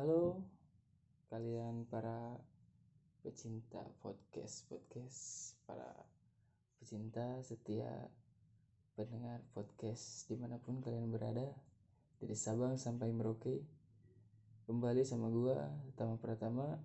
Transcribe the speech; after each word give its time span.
Halo 0.00 0.40
kalian 1.28 1.84
para 1.84 2.40
pecinta 3.20 3.84
podcast 4.00 4.64
podcast 4.72 5.52
para 5.68 5.92
pecinta 6.80 7.36
setia 7.44 8.08
pendengar 8.96 9.44
podcast 9.52 10.24
di 10.24 10.40
mana 10.40 10.56
pun 10.56 10.80
kalian 10.80 11.12
berada 11.12 11.52
dari 12.16 12.32
Sabang 12.32 12.80
sampai 12.80 13.12
Merauke. 13.12 13.60
Kembali 14.64 15.04
sama 15.04 15.28
gua 15.28 15.68
Tama 16.00 16.16
Pratama 16.16 16.80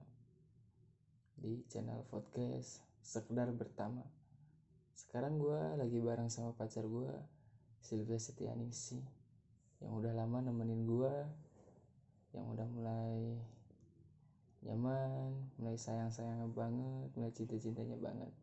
di 1.39 1.63
channel 1.71 2.03
podcast 2.11 2.83
sekedar 2.99 3.47
bertama. 3.55 4.03
Sekarang 4.91 5.39
gua 5.39 5.79
lagi 5.79 6.03
bareng 6.03 6.27
sama 6.27 6.51
pacar 6.51 6.83
gua 6.83 7.23
Sylvia 7.79 8.19
Setianingsih 8.19 9.07
yang 9.79 9.95
udah 10.03 10.11
lama 10.11 10.43
nemenin 10.43 10.83
gua 10.83 11.44
yang 12.35 12.51
udah 12.51 12.67
mulai 12.67 13.39
nyaman 14.65 15.31
mulai 15.55 15.77
sayang-sayangnya 15.79 16.51
banget 16.51 17.09
mulai 17.15 17.31
cinta-cintanya 17.31 17.95
banget. 17.95 18.33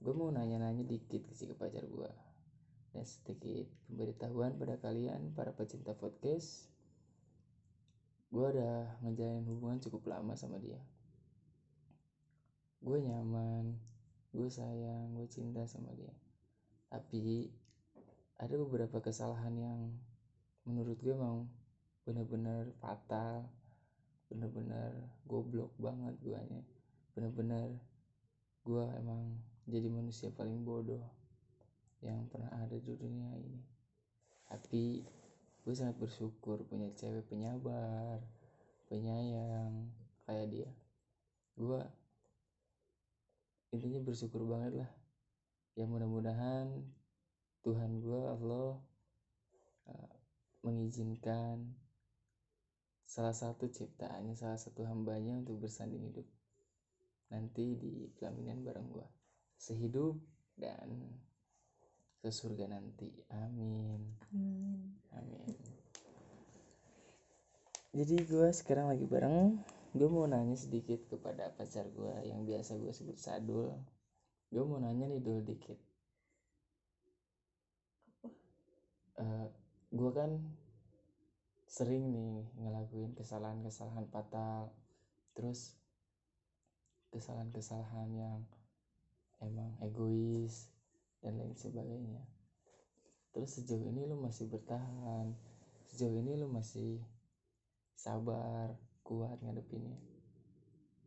Gue 0.00 0.12
mau 0.16 0.32
nanya-nanya 0.32 0.86
dikit 0.88 1.26
ke 1.28 1.34
si 1.36 1.44
pacar 1.52 1.84
gue 1.84 2.12
dan 2.96 3.04
sedikit 3.04 3.68
pemberitahuan 3.92 4.56
pada 4.56 4.80
kalian 4.80 5.36
para 5.36 5.52
pecinta 5.52 5.92
podcast. 5.92 6.72
Gue 8.32 8.56
udah 8.56 9.00
ngejalin 9.04 9.44
hubungan 9.44 9.82
cukup 9.84 10.08
lama 10.16 10.32
sama 10.32 10.56
dia. 10.56 10.80
Gue 12.80 13.04
nyaman 13.04 13.76
gue 14.32 14.48
sayang 14.48 15.12
gue 15.12 15.26
cinta 15.28 15.68
sama 15.68 15.92
dia. 15.92 16.12
Tapi 16.88 17.50
ada 18.36 18.54
beberapa 18.60 19.00
kesalahan 19.00 19.54
yang 19.56 19.80
menurut 20.68 21.00
gue 21.00 21.16
mau 21.16 21.48
bener-bener 22.06 22.70
fatal 22.78 23.50
bener-bener 24.30 24.94
goblok 25.26 25.74
banget 25.78 26.14
guanya. 26.22 26.62
Bener-bener 27.14 27.78
gua 28.66 28.90
emang 28.98 29.38
jadi 29.66 29.90
manusia 29.90 30.30
paling 30.30 30.62
bodoh 30.62 31.02
yang 32.02 32.26
pernah 32.30 32.50
ada 32.54 32.78
di 32.78 32.94
dunia 32.94 33.34
ini. 33.34 33.62
Tapi 34.46 35.02
gue 35.66 35.74
sangat 35.74 35.98
bersyukur 35.98 36.62
punya 36.70 36.86
cewek 36.94 37.26
penyabar 37.26 38.22
penyayang 38.86 39.90
kayak 40.22 40.46
dia. 40.54 40.70
Gue 41.58 41.82
intinya 43.74 44.00
bersyukur 44.06 44.46
banget 44.46 44.86
lah. 44.86 44.90
Ya 45.74 45.84
mudah-mudahan 45.90 46.70
Tuhan 47.66 47.98
gue 47.98 48.20
Allah 48.22 48.78
uh, 49.90 50.14
mengizinkan 50.62 51.74
salah 53.06 53.32
satu 53.32 53.70
ciptaannya 53.70 54.34
salah 54.34 54.58
satu 54.58 54.82
hambanya 54.82 55.38
untuk 55.38 55.62
bersanding 55.62 56.10
hidup. 56.10 56.26
Nanti 57.30 57.78
di 57.78 58.10
pelaminan 58.18 58.66
bareng 58.66 58.90
gua. 58.90 59.06
Sehidup 59.56 60.18
dan 60.58 60.90
sesurga 62.20 62.66
nanti. 62.66 63.08
Amin. 63.30 64.02
Amin. 64.34 64.98
amin. 65.14 65.54
Jadi 67.96 68.14
gua 68.28 68.52
sekarang 68.52 68.92
lagi 68.92 69.06
bareng. 69.08 69.56
Gue 69.96 70.12
mau 70.12 70.28
nanya 70.28 70.52
sedikit 70.52 71.08
kepada 71.08 71.48
pacar 71.56 71.88
gue 71.88 72.28
yang 72.28 72.44
biasa 72.44 72.76
gue 72.76 72.92
sebut 72.92 73.16
sadul. 73.16 73.72
Gue 74.52 74.60
mau 74.60 74.76
nanya 74.76 75.08
nih 75.08 75.24
dulu 75.24 75.40
dikit. 75.40 75.80
Uh, 79.16 79.48
gue 79.88 80.10
kan 80.12 80.36
sering 81.76 82.08
nih 82.08 82.40
ngelakuin 82.56 83.12
kesalahan-kesalahan 83.12 84.08
fatal. 84.08 84.72
Terus 85.36 85.76
kesalahan-kesalahan 87.12 88.08
yang 88.16 88.40
emang 89.44 89.76
egois 89.84 90.72
dan 91.20 91.36
lain 91.36 91.52
sebagainya. 91.52 92.24
Terus 93.36 93.60
sejauh 93.60 93.84
ini 93.92 94.08
lu 94.08 94.16
masih 94.16 94.48
bertahan 94.48 95.36
sejauh 95.92 96.16
ini 96.16 96.40
lu 96.40 96.48
masih 96.48 97.04
sabar 97.92 98.72
kuat 99.04 99.36
ngadepinnya. 99.44 100.00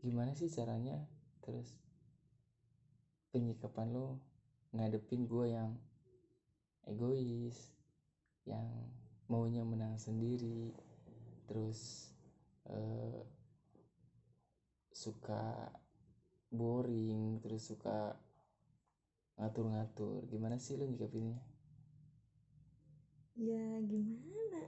Gimana 0.05 0.37
sih 0.37 0.53
caranya? 0.53 1.01
Terus 1.41 1.81
penyikapan 3.33 3.89
lu 3.89 4.21
ngadepin 4.77 5.25
gue 5.25 5.45
yang 5.49 5.73
egois 6.85 7.57
yang 8.45 8.69
maunya 9.29 9.63
menang 9.63 9.95
sendiri. 10.01 10.73
Terus 11.45 12.11
uh, 12.67 13.21
suka 14.89 15.71
boring 16.49 17.39
terus 17.39 17.69
suka 17.69 18.17
ngatur-ngatur. 19.37 20.27
Gimana 20.27 20.57
sih 20.59 20.75
lo 20.75 20.83
nyikapinnya 20.83 21.39
Ya 23.39 23.79
gimana? 23.87 24.67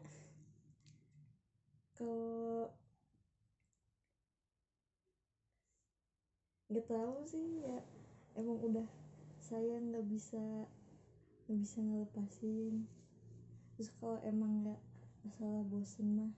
Kalau 1.92 2.72
nggak 6.72 6.88
tahu 6.88 7.20
sih 7.28 7.68
ya 7.68 7.84
emang 8.40 8.64
udah 8.64 8.88
saya 9.44 9.76
nggak 9.76 10.08
bisa 10.08 10.40
nggak 11.44 11.60
bisa 11.60 11.78
ngelepasin 11.84 12.88
terus 13.82 13.98
kalau 13.98 14.22
emang 14.22 14.62
nggak 14.62 14.78
masalah 15.26 15.66
bosen 15.66 16.14
mah 16.14 16.30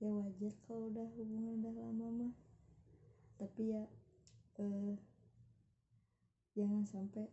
ya 0.00 0.08
wajar 0.08 0.56
kalau 0.64 0.88
udah 0.88 1.04
hubungan 1.20 1.60
udah 1.60 1.74
lama 1.84 2.06
mah. 2.08 2.34
Tapi 3.36 3.76
ya 3.76 3.84
eh, 4.56 4.96
jangan 6.56 6.88
sampai 6.88 7.28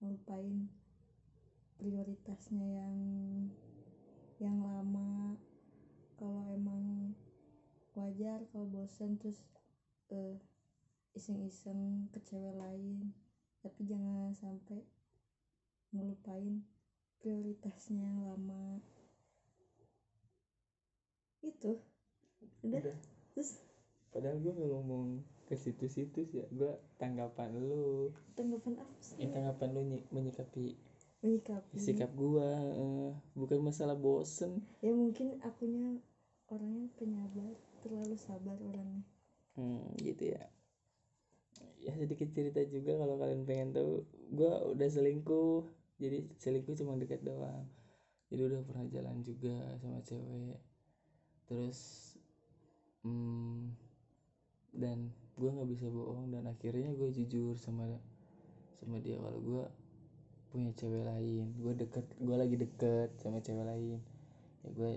ngelupain 0.00 0.72
prioritasnya 1.76 2.80
yang 2.80 2.96
yang 4.40 4.64
lama. 4.64 5.36
Kalau 6.16 6.48
emang 6.48 7.12
wajar 7.92 8.48
kalau 8.48 8.64
bosen 8.64 9.20
terus 9.20 9.44
eh, 10.08 10.40
iseng-iseng 11.12 12.08
ke 12.16 12.24
cewek 12.24 12.56
lain. 12.56 13.12
Tapi 13.60 13.84
jangan 13.84 14.32
sampai 14.32 14.88
ngelupain 15.92 16.64
prioritasnya 17.20 18.08
lama. 18.24 18.80
Itu. 21.44 21.76
Udah, 22.64 22.80
Udah. 22.80 22.96
terus? 23.36 23.60
Padahal 24.10 24.40
gue 24.40 24.52
gak 24.56 24.70
ngomong 24.72 25.04
ke 25.46 25.54
situ-situ 25.54 26.26
ya. 26.32 26.44
Gue 26.48 26.72
tanggapan 26.96 27.52
lu. 27.56 28.10
Tanggapan 28.34 28.80
apa 28.80 28.96
sih? 28.98 29.20
Ya, 29.20 29.28
tanggapan 29.30 29.68
lu 29.76 29.80
ny- 29.84 30.08
menyikapi 30.10 30.74
menyikapi. 31.20 31.76
sikap 31.76 32.08
gue 32.16 32.48
eh, 32.80 33.12
bukan 33.36 33.60
masalah 33.60 33.92
bosen. 33.92 34.64
Ya 34.80 34.96
mungkin 34.96 35.36
akunya 35.44 36.00
orangnya 36.48 36.88
penyabar 36.96 37.52
terlalu 37.84 38.16
sabar 38.16 38.56
orangnya. 38.56 39.04
Hmm, 39.56 39.84
gitu 40.00 40.32
ya. 40.32 40.48
Ya 41.80 41.92
sedikit 41.96 42.28
cerita 42.32 42.60
juga 42.68 42.96
kalau 42.96 43.20
kalian 43.20 43.44
pengen 43.44 43.76
tahu. 43.76 44.04
Gue 44.32 44.52
udah 44.72 44.88
selingkuh 44.88 45.79
jadi 46.00 46.24
selingkuh 46.40 46.72
cuma 46.80 46.96
dekat 46.96 47.20
doang. 47.20 47.68
Jadi 48.32 48.40
udah 48.48 48.60
pernah 48.64 48.88
jalan 48.88 49.20
juga 49.20 49.52
sama 49.84 50.00
cewek. 50.00 50.56
Terus 51.44 51.78
hmm, 53.04 53.76
dan 54.72 55.12
gue 55.36 55.50
nggak 55.52 55.70
bisa 55.76 55.86
bohong 55.92 56.32
dan 56.32 56.48
akhirnya 56.48 56.96
gue 56.96 57.12
jujur 57.12 57.60
sama 57.60 57.84
sama 58.80 58.96
dia. 59.04 59.20
Kalau 59.20 59.40
gue 59.44 59.64
punya 60.50 60.74
cewek 60.74 61.06
lain 61.06 61.54
gue 61.62 61.72
deket 61.78 62.06
gue 62.18 62.36
lagi 62.38 62.56
deket 62.56 63.12
sama 63.20 63.44
cewek 63.44 63.68
lain. 63.68 64.00
Ya 64.64 64.68
gue 64.72 64.90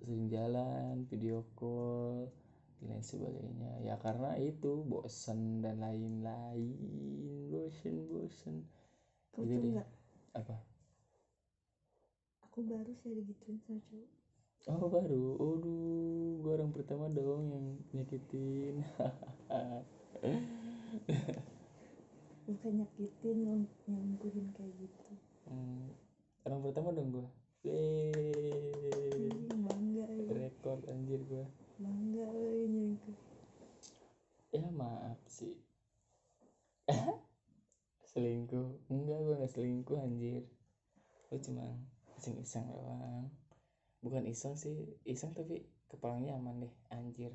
sering 0.00 0.32
jalan 0.32 1.04
video 1.12 1.44
call 1.58 2.32
dan 2.80 2.96
lain 2.96 3.04
sebagainya. 3.04 3.72
Ya 3.84 4.00
karena 4.00 4.40
itu 4.40 4.88
bosen 4.88 5.60
dan 5.60 5.84
lain-lain. 5.84 6.80
Bosen 7.52 8.08
bosen. 8.08 8.64
Kamu 9.34 9.44
Gitu 9.44 9.58
tau 9.58 9.64
deh. 9.66 9.74
nggak 9.74 9.88
apa? 10.34 10.56
Aku 12.50 12.62
baru 12.66 12.92
sih 13.02 13.10
digituin 13.14 13.58
sama 13.66 13.78
cowok. 13.90 14.10
Oh 14.70 14.86
baru? 14.88 15.24
Aduh 15.38 16.40
gue 16.42 16.52
orang 16.54 16.72
pertama 16.72 17.08
dong 17.10 17.50
yang 17.50 17.66
nyakitin. 17.94 18.82
Bukan 22.44 22.72
nyakitin 22.76 23.36
nyel- 23.40 23.72
nyelingkuhin 23.88 24.46
kayak 24.52 24.72
gitu. 24.76 25.12
Hmm, 25.48 25.92
orang 26.48 26.60
pertama 26.64 26.88
dong 26.92 27.08
gue 27.12 27.26
Ih, 27.64 29.48
bangga 29.64 30.04
rekor 30.28 30.80
anjir 30.88 31.20
gue 31.24 31.44
bangga 31.80 32.28
nyelingkuh 32.68 33.16
ya 34.52 34.68
maaf 34.68 35.20
sih 35.28 35.52
selingkuh. 38.14 38.86
Enggak 38.86 39.18
gue 39.26 39.34
nggak 39.42 39.52
selingkuh 39.52 39.98
anjir. 39.98 40.46
Lu 41.34 41.36
cuma 41.42 41.66
iseng-iseng 42.14 42.70
doang. 42.70 43.26
Bukan 44.06 44.22
iseng 44.30 44.54
sih 44.54 44.94
iseng 45.02 45.34
tapi 45.34 45.66
kepalanya 45.90 46.38
aman 46.38 46.62
deh 46.62 46.74
anjir. 46.94 47.34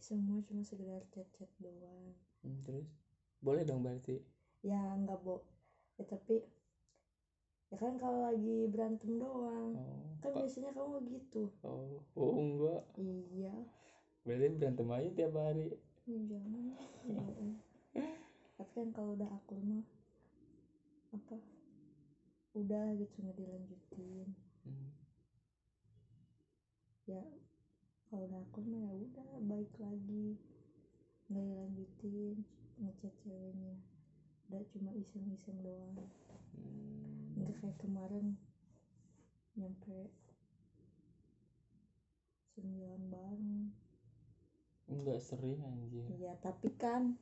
Semua 0.00 0.40
cuma 0.48 0.64
sekedar 0.64 1.04
chat-chat 1.12 1.48
doang. 1.60 2.16
Hmm, 2.40 2.60
terus? 2.64 2.88
Boleh 3.44 3.68
dong 3.68 3.84
berarti? 3.84 4.20
Ya 4.64 4.96
nggak 4.96 5.20
bo 5.20 5.44
ya 6.00 6.08
tapi 6.08 6.40
ya 7.68 7.76
kan 7.76 8.00
kalau 8.00 8.32
lagi 8.32 8.64
berantem 8.72 9.20
doang. 9.20 9.76
Oh, 9.76 10.16
kan 10.24 10.32
biasanya 10.32 10.72
kamu 10.72 11.04
gitu. 11.12 11.52
Oh, 11.60 12.00
oh 12.16 12.32
enggak. 12.40 12.80
Iya. 12.96 13.52
Berarti 14.24 14.56
berantem 14.56 14.88
aja 14.88 15.08
tiap 15.12 15.36
hari. 15.36 15.68
Ya 16.08 16.20
jangan 16.32 16.64
kan 18.84 18.92
kalau 18.92 19.16
udah 19.16 19.32
akur 19.32 19.56
mah 19.64 19.80
apa 21.16 21.40
udah 22.52 22.92
gitu 23.00 23.16
nggak 23.24 23.40
dilanjutin. 23.40 24.28
Hmm, 24.60 24.92
ya 27.08 27.24
kalau 28.12 28.28
udah 28.28 28.44
akur 28.44 28.60
mah 28.68 28.84
ya 28.84 28.92
udah 28.92 29.28
baik 29.48 29.72
lagi. 29.80 30.36
Nggak 31.32 31.48
dilanjutin 31.48 32.44
ngechat 32.76 33.14
ceweknya. 33.24 33.72
Udah 34.52 34.60
cuma 34.76 34.92
iseng-iseng 34.92 35.64
doang. 35.64 35.96
Hmm. 36.52 37.40
nggak 37.40 37.56
kayak 37.64 37.80
kemarin 37.80 38.36
nyampe 39.56 40.12
sembilan 42.52 43.00
bareng. 43.08 43.72
Enggak 44.92 45.24
sering 45.24 45.64
anjir 45.64 46.04
iya 46.20 46.36
tapi 46.44 46.68
kan 46.76 47.16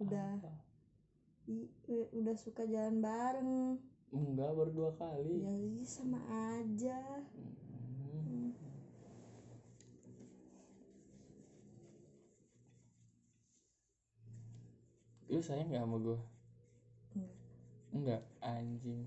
udah 0.00 0.38
Apa? 0.38 0.52
i- 1.48 1.72
udah 2.12 2.36
suka 2.38 2.62
jalan 2.64 3.02
bareng. 3.02 3.52
Enggak 4.12 4.50
baru 4.52 4.70
dua 4.70 4.90
kali. 4.94 5.42
Ya 5.42 5.52
iya 5.52 5.84
sama 5.84 6.20
aja. 6.28 7.00
Hmm. 7.36 8.52
lu 15.32 15.40
sayang 15.40 15.68
nggak 15.72 15.80
sama 15.80 15.96
gue 15.96 16.18
Enggak. 17.16 17.36
enggak 17.92 18.22
anjing. 18.44 19.02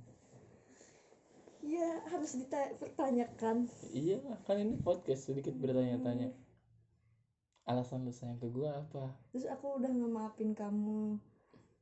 Iya 1.65 1.89
harus 2.13 2.37
dipertanyakan 2.37 3.65
iya 3.89 4.21
kan 4.45 4.57
ini 4.61 4.77
podcast 4.81 5.29
sedikit 5.29 5.57
bertanya-tanya 5.57 6.29
alasan 7.65 8.05
lu 8.05 8.13
sayang 8.13 8.37
ke 8.37 8.45
gue 8.45 8.69
apa? 8.69 9.09
Terus 9.33 9.49
aku 9.49 9.81
udah 9.81 9.89
ngemaafin 9.89 10.53
kamu 10.53 11.17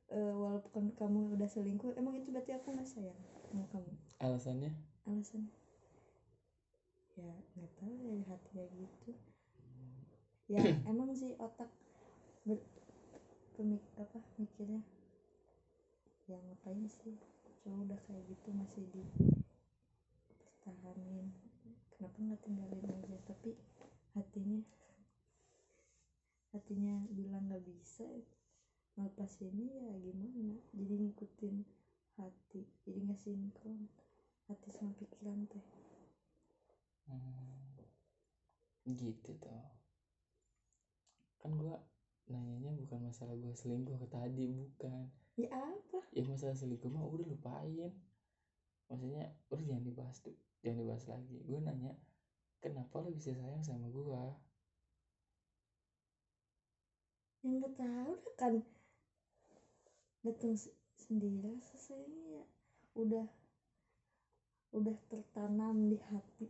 eh, 0.08 0.32
walaupun 0.32 0.96
kamu 0.96 1.36
udah 1.36 1.48
selingkuh 1.48 1.92
emang 2.00 2.16
itu 2.16 2.32
berarti 2.32 2.56
aku 2.56 2.72
nggak 2.72 2.88
sayang 2.88 3.20
sama 3.52 3.68
kamu? 3.68 3.92
Alasannya? 4.24 4.72
Alasan? 5.04 5.44
Ya 7.20 7.30
nggak 7.56 7.72
tahu 7.76 7.92
ya 8.00 8.24
hatinya 8.32 8.64
gitu. 8.72 9.10
Ya 10.48 10.60
emang 10.90 11.12
sih 11.12 11.36
otak 11.36 11.68
ber 12.48 12.60
pemik 13.54 13.84
apa 14.00 14.18
mikirnya 14.40 14.80
ya 16.24 16.40
ngapain 16.40 16.88
sih? 16.88 17.20
Cowok 17.60 17.92
udah 17.92 17.98
kayak 18.08 18.24
gitu 18.28 18.48
masih 18.56 18.84
di 18.88 19.04
pertahanin 20.64 21.28
kenapa 21.92 22.16
nggak 22.24 22.40
tinggalin 22.40 22.84
aja? 22.88 23.16
Tapi 23.28 23.52
hatinya 24.16 24.64
hatinya 26.54 27.02
bilang 27.10 27.50
nggak 27.50 27.66
bisa 27.66 28.06
ngelepas 28.94 29.42
ini 29.42 29.66
ya 29.82 29.90
gimana? 29.98 30.54
Jadi 30.70 30.94
ngikutin 31.02 31.56
hati 32.14 32.62
jadi 32.86 32.98
nggak 33.10 33.18
sinkron 33.18 33.90
hati 34.46 34.68
sama 34.70 34.94
pikiran 34.94 35.50
teh. 35.50 35.66
Hmm, 37.10 37.74
gitu 38.86 39.34
tuh 39.42 39.66
kan 41.42 41.52
gue 41.60 41.76
nanyanya 42.32 42.72
bukan 42.72 43.04
masalah 43.04 43.36
gue 43.36 43.52
selingkuh 43.52 44.00
ke 44.00 44.08
tadi 44.08 44.48
bukan. 44.48 45.10
Ya 45.36 45.50
apa? 45.52 46.00
Ya 46.14 46.24
masalah 46.24 46.56
selingkuh 46.56 46.88
mah 46.88 47.04
udah 47.04 47.26
lupain. 47.28 47.92
Maksudnya 48.88 49.28
udah 49.52 49.64
jangan 49.66 49.84
dibahas 49.84 50.16
tuh 50.24 50.38
jangan 50.64 50.86
dibahas 50.86 51.04
lagi. 51.10 51.36
Gue 51.44 51.58
nanya 51.60 51.92
kenapa 52.62 53.04
lo 53.04 53.12
bisa 53.12 53.36
sayang 53.36 53.60
sama 53.60 53.92
gue 53.92 54.04
yang 57.44 57.60
tahu 57.60 57.76
dah 57.76 58.32
kan 58.40 58.54
datang 60.24 60.56
se- 60.56 60.72
sendiri 60.96 61.44
rasa 61.44 61.76
sayangnya 61.76 62.40
ya 62.40 62.44
udah 62.96 63.26
udah 64.72 64.96
tertanam 65.12 65.92
di 65.92 66.00
hati. 66.08 66.48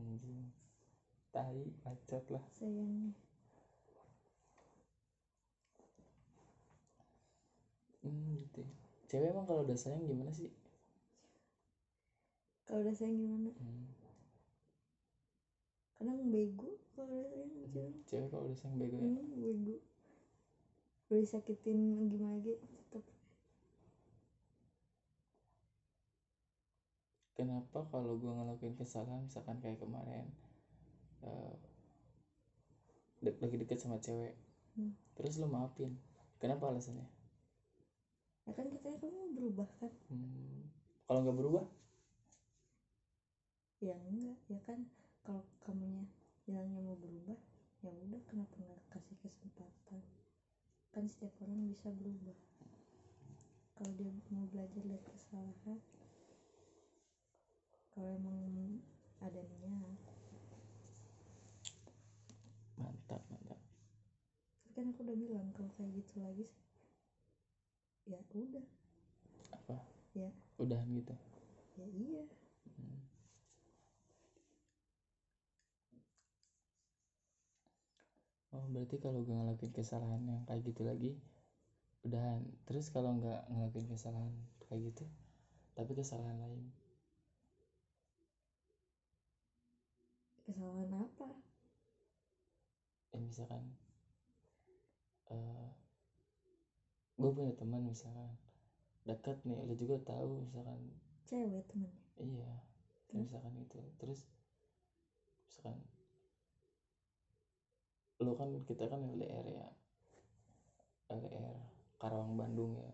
Anjing. 0.00 0.50
Tai 1.30 1.60
bacot 1.84 2.24
lah. 2.32 2.42
Sayangnya. 2.56 3.12
Hmm, 8.00 8.40
gitu 8.40 8.64
ya. 8.64 8.72
cewek 9.12 9.30
emang 9.36 9.44
kalau 9.44 9.62
udah 9.68 9.76
sayang 9.78 10.08
gimana 10.08 10.32
sih? 10.32 10.48
Kalau 12.64 12.82
udah 12.82 12.94
sayang 12.96 13.20
gimana? 13.20 13.52
Hmm. 13.60 13.84
kadang 15.96 16.28
bego 16.28 16.76
kalau 16.92 17.08
udah 17.08 17.28
sayang 17.32 17.52
cewek. 17.72 17.94
cewek 18.08 18.28
kalau 18.32 18.42
udah 18.48 18.58
sayang 18.58 18.76
bego 18.80 18.96
ya? 18.96 19.10
Hmm, 19.12 19.28
bego 19.44 19.76
udah 21.08 21.18
disakitin 21.24 21.78
gimana 22.10 22.36
gitu 22.46 22.64
tetap 22.76 23.04
kenapa 27.38 27.78
kalau 27.92 28.12
gue 28.22 28.32
ngelakuin 28.36 28.74
kesalahan 28.80 29.22
misalkan 29.26 29.56
kayak 29.62 29.78
kemarin 29.82 30.26
eh, 31.28 31.54
dek- 33.24 33.40
lagi 33.42 33.56
deket 33.60 33.78
sama 33.82 33.96
cewek 34.04 34.34
Hmm. 34.76 34.90
terus 35.16 35.34
lo 35.40 35.46
maafin 35.54 35.92
kenapa 36.42 36.64
alasannya? 36.70 37.06
Ya 38.48 38.52
kan 38.56 38.66
katanya 38.72 38.98
kamu 39.02 39.20
berubah 39.36 39.68
kan? 39.80 39.92
Hmm. 40.10 40.66
kalau 41.06 41.20
nggak 41.22 41.36
berubah? 41.38 41.64
Ya 43.88 43.96
enggak 44.10 44.36
ya 44.52 44.60
kan 44.68 44.80
kalau 45.24 45.40
kamunya 45.64 46.04
bilangnya 46.44 46.80
mau 46.86 46.96
berubah 47.04 47.38
ya 47.84 47.90
udah 48.04 48.20
kenapa 48.28 48.54
nggak 48.64 48.82
kasih 48.92 49.16
kesempatan 49.24 50.02
kan 50.96 51.04
setiap 51.04 51.36
orang 51.44 51.68
bisa 51.68 51.92
berubah. 51.92 52.32
Kalau 53.76 53.92
dia 54.00 54.08
mau 54.32 54.48
belajar 54.48 54.80
dari 54.80 55.04
kesalahan 55.04 55.76
kalau 57.92 58.16
emang 58.16 58.80
ada 59.20 59.44
niat 59.44 60.00
mantap 62.80 63.20
mantap. 63.28 63.60
tapi 64.64 64.72
kan 64.72 64.92
aku 64.92 65.00
udah 65.04 65.16
bilang 65.20 65.46
kalau 65.52 65.68
kayak 65.76 65.92
gitu 66.00 66.16
lagi 66.24 66.48
ya 68.08 68.20
udah. 68.32 68.66
Apa? 69.52 69.76
Ya. 70.16 70.32
Udahan 70.56 70.88
gitu? 70.96 71.12
Ya 71.76 71.86
iya. 71.92 72.24
Hmm. 72.80 73.00
Oh 78.56 78.64
berarti 78.72 78.96
kalau 79.04 79.20
gue 79.26 79.36
ngelakuin 79.38 79.72
kesalahan 79.78 80.22
yang 80.30 80.40
kayak 80.48 80.62
gitu 80.68 80.82
lagi 80.90 81.12
udahan. 82.06 82.40
Terus 82.66 82.86
kalau 82.94 83.10
nggak 83.20 83.40
ngelakuin 83.52 83.88
kesalahan 83.92 84.32
kayak 84.64 84.80
gitu, 84.88 85.04
tapi 85.76 85.92
kesalahan 86.00 86.38
lain, 86.44 86.62
kesalahan 90.48 90.90
apa? 91.04 91.28
Ya 93.12 93.18
misalkan, 93.20 93.62
eh 95.34 95.68
gue 97.20 97.30
punya 97.36 97.52
teman 97.60 97.82
misalkan 97.92 98.30
dekat 99.08 99.36
nih, 99.48 99.58
lo 99.66 99.74
juga 99.82 99.96
tahu 100.10 100.30
misalkan, 100.48 100.80
cewek 101.28 101.64
temennya? 101.70 102.04
Iya, 102.16 102.52
Terus? 103.08 103.18
misalkan 103.28 103.54
itu, 103.64 103.80
terus 104.00 104.20
misalkan 105.48 105.78
lo 108.16 108.32
kan 108.32 108.48
kita 108.64 108.88
kan 108.88 109.00
LDR 109.04 109.44
ya, 109.44 109.66
LDR 111.12 111.56
Karawang 112.00 112.34
Bandung 112.40 112.80
ya, 112.80 112.92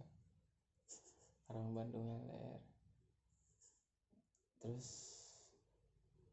Karawang 1.46 1.74
Bandung 1.78 2.06
LDR. 2.26 2.60
Terus 4.62 4.88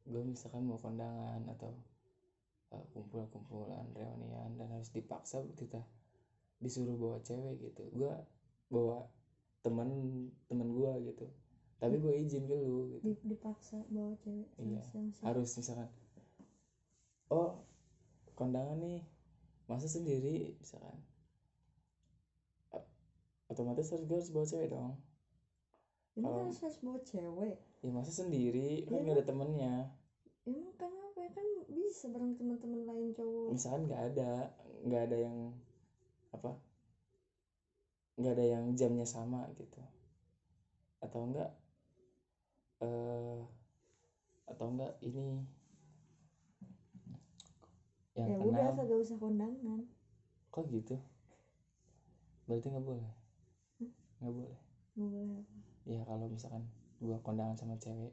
gue 0.09 0.23
misalkan 0.25 0.65
mau 0.65 0.81
kondangan 0.81 1.45
atau 1.53 1.69
uh, 2.73 2.85
kumpul-kumpulan 2.93 3.85
reunian 3.93 4.57
dan 4.57 4.67
harus 4.73 4.89
dipaksa 4.89 5.45
kita 5.53 5.85
disuruh 6.57 6.97
bawa 6.97 7.17
cewek 7.21 7.61
gitu. 7.61 7.83
Gue 7.93 8.13
bawa 8.73 9.05
teman 9.61 9.89
teman 10.49 10.69
gue 10.73 11.13
gitu. 11.13 11.25
Tapi 11.79 11.95
gue 12.01 12.13
izin 12.25 12.43
ke 12.49 12.55
lu 12.57 12.89
gitu. 12.97 13.05
Di- 13.05 13.23
dipaksa 13.37 13.85
bawa 13.87 14.17
cewek 14.19 14.49
Iya, 14.59 14.83
harus 15.23 15.49
misalkan 15.55 15.87
oh 17.29 17.68
kondangan 18.39 18.79
nih 18.79 19.03
masa 19.67 19.91
sendiri 19.91 20.55
misalkan. 20.63 20.95
Otomatis 23.49 23.89
harus 23.91 24.05
gue 24.07 24.15
harus 24.15 24.31
bawa 24.31 24.45
cewek 24.47 24.69
dong. 24.71 24.95
Emang 26.15 26.47
harus 26.47 26.61
harus 26.63 26.79
bawa 26.79 27.01
cewek? 27.03 27.57
Ya 27.83 27.89
masa 27.91 28.11
sendiri 28.15 28.85
kan 28.87 28.95
Iya. 28.95 29.03
nggak 29.03 29.17
ada 29.19 29.25
temennya. 29.27 29.75
Emang 30.47 30.71
kenapa? 30.79 31.17
Ya 31.19 31.31
kan 31.35 31.47
bisa 31.67 32.05
bareng 32.07 32.37
teman-teman 32.39 32.81
lain 32.87 33.07
cowok. 33.11 33.47
Misalkan 33.51 33.81
nggak 33.89 34.03
ada 34.13 34.31
nggak 34.87 35.01
ada 35.11 35.17
yang 35.19 35.37
apa 36.29 36.55
nggak 38.19 38.33
ada 38.37 38.45
yang 38.45 38.63
jamnya 38.77 39.07
sama 39.09 39.49
gitu. 39.57 39.81
Atau 41.01 41.19
enggak 41.25 41.49
eh 42.79 43.39
atau 44.45 44.65
enggak 44.71 44.93
ini 45.03 45.43
yang 48.19 48.29
ya 48.29 48.35
kenal. 48.35 48.51
udah 48.51 48.67
kagak 48.75 48.99
usah 48.99 49.17
kondangan. 49.17 49.79
Kok 50.51 50.65
gitu? 50.75 50.95
Berarti 52.51 52.67
nggak 52.67 52.83
boleh? 52.83 53.11
Nggak 54.19 54.33
boleh? 54.35 54.59
Nggak 54.99 55.09
boleh 55.15 55.35
apa? 55.39 55.57
Ya 55.87 56.01
kalau 56.03 56.25
misalkan 56.27 56.63
gua 56.99 57.17
kondangan 57.23 57.55
sama 57.55 57.79
cewek. 57.79 58.11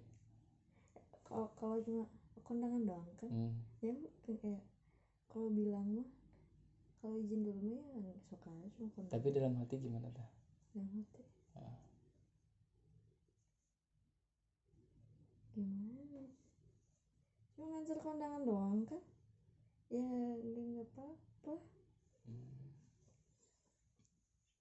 Kalau 1.27 1.51
kalau 1.59 1.83
cuma 1.83 2.07
kondangan 2.47 2.87
doang 2.87 3.11
kan? 3.19 3.27
Hmm, 3.27 3.59
ya 3.83 3.91
kayak 4.23 4.63
kalau 5.27 5.51
bilang 5.51 5.87
mah 5.91 6.09
kalau 7.03 7.19
izin 7.19 7.43
dulu 7.43 7.83
mah 7.83 7.99
ya 7.99 8.15
sok 8.31 8.47
aja 8.47 8.71
cuma 8.79 8.89
kondangan. 8.95 9.15
Tapi 9.19 9.27
dalam 9.35 9.53
hati 9.59 9.75
gimana 9.83 10.07
dah 10.15 10.29
yang 10.79 10.89
hati. 10.95 11.25
Ah. 11.59 11.81
gimana? 15.57 16.31
Cuma 17.57 17.65
ngantar 17.75 17.99
kondangan 17.99 18.43
doang 18.47 18.85
kan 18.87 19.03
ya 19.93 20.03
nggak 20.03 20.87
apa-apa. 20.91 21.55
Hmm. 22.27 22.71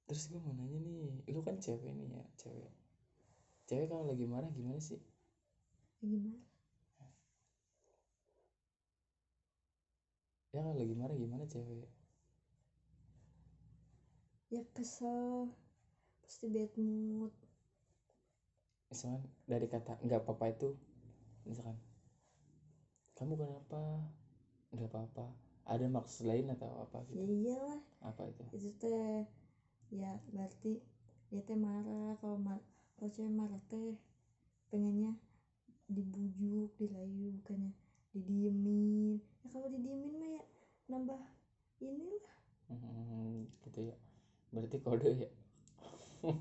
terus 0.05 0.29
gue 0.29 0.37
mau 0.37 0.53
nanya 0.53 0.77
nih 0.85 1.25
lu 1.33 1.41
kan 1.41 1.57
cewek 1.57 1.91
nih 1.97 2.21
ya 2.21 2.23
cewek. 2.37 2.73
Cewek 3.65 3.89
kalau 3.89 4.05
lagi 4.05 4.25
marah 4.29 4.51
gimana 4.53 4.77
sih? 4.77 5.01
Gimana 6.01 6.37
ya 10.55 10.63
kalau 10.63 10.79
lagi 10.79 10.95
marah 10.95 11.15
gimana 11.19 11.43
cewek? 11.51 11.91
Ya 14.47 14.63
kesel. 14.71 15.51
Pasti 16.23 16.47
bad 16.47 16.71
mood. 16.79 17.35
Misalkan 18.87 19.27
dari 19.43 19.67
kata 19.67 19.99
nggak 19.99 20.23
apa-apa 20.23 20.55
itu 20.55 20.71
misalkan 21.43 21.75
kamu 23.19 23.35
kenapa 23.35 23.83
nggak 24.75 24.91
apa-apa. 24.91 25.25
Ada 25.65 25.89
maksud 25.89 26.29
lain 26.29 26.53
atau 26.53 26.69
apa 26.85 27.01
ya 27.09 27.09
gitu? 27.09 27.25
Iyalah. 27.25 27.79
Apa 28.05 28.21
itu? 28.29 28.43
Itu 28.53 28.69
teh 28.77 29.25
ya 29.89 30.11
berarti 30.29 30.77
dia 31.33 31.41
teh 31.41 31.57
marah. 31.57 32.13
Kalau 32.21 32.37
mar 32.37 32.59
kalau 32.99 33.09
cewek 33.09 33.33
marah 33.33 33.61
teh 33.71 33.97
pengennya 34.69 35.17
dibujuk 35.89 36.69
dirayu 36.77 37.33
bukannya 37.41 37.73
didiemin. 38.13 39.17
Ya 39.41 39.47
kalau 39.49 39.67
didiemin 39.73 40.13
mah 40.21 40.29
ya 40.29 40.43
nambah 40.91 41.21
inilah. 41.81 42.35
Hmm, 42.69 43.49
gitu 43.65 43.89
ya. 43.89 43.95
Berarti 44.53 44.77
kode 44.85 45.09
ya. 45.25 45.29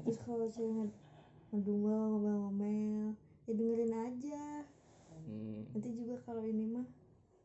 Terus 0.05 0.19
kalau 0.25 0.47
cewek 0.49 0.73
nged- 0.73 1.01
ngedumel 1.53 2.01
ngomel-ngomel 2.13 3.17
ya 3.49 3.53
dengerin 3.53 3.93
aja. 3.93 4.43
Hmm, 5.25 5.65
nanti 5.73 5.89
juga 5.97 6.21
kalau 6.25 6.45
ini 6.45 6.65
mah 6.69 6.85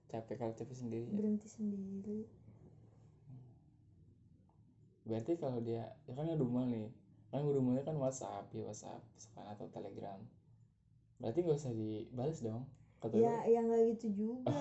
capek 0.09 0.35
kalau 0.35 0.53
capek 0.53 0.75
sendiri 0.75 1.05
ya? 1.05 1.13
Berhenti 1.15 1.47
sendiri. 1.47 2.25
Berarti 5.05 5.37
kalau 5.37 5.59
dia 5.61 5.89
ya 6.05 6.13
kan 6.13 6.25
ngedumel 6.25 6.65
nih. 6.69 6.89
Kan 7.29 7.45
ngedumelnya 7.45 7.85
kan 7.85 7.93
WhatsApp 7.97 8.49
ya 8.51 8.65
WhatsApp 8.65 9.01
misalkan 9.13 9.45
atau 9.47 9.65
Telegram. 9.69 10.19
Berarti 11.21 11.39
gak 11.45 11.57
usah 11.57 11.73
dibales 11.73 12.39
dong 12.41 12.63
kata 12.99 13.15
ya 13.15 13.47
ya 13.47 13.63
nggak 13.63 13.95
gitu 13.95 14.07
juga. 14.11 14.51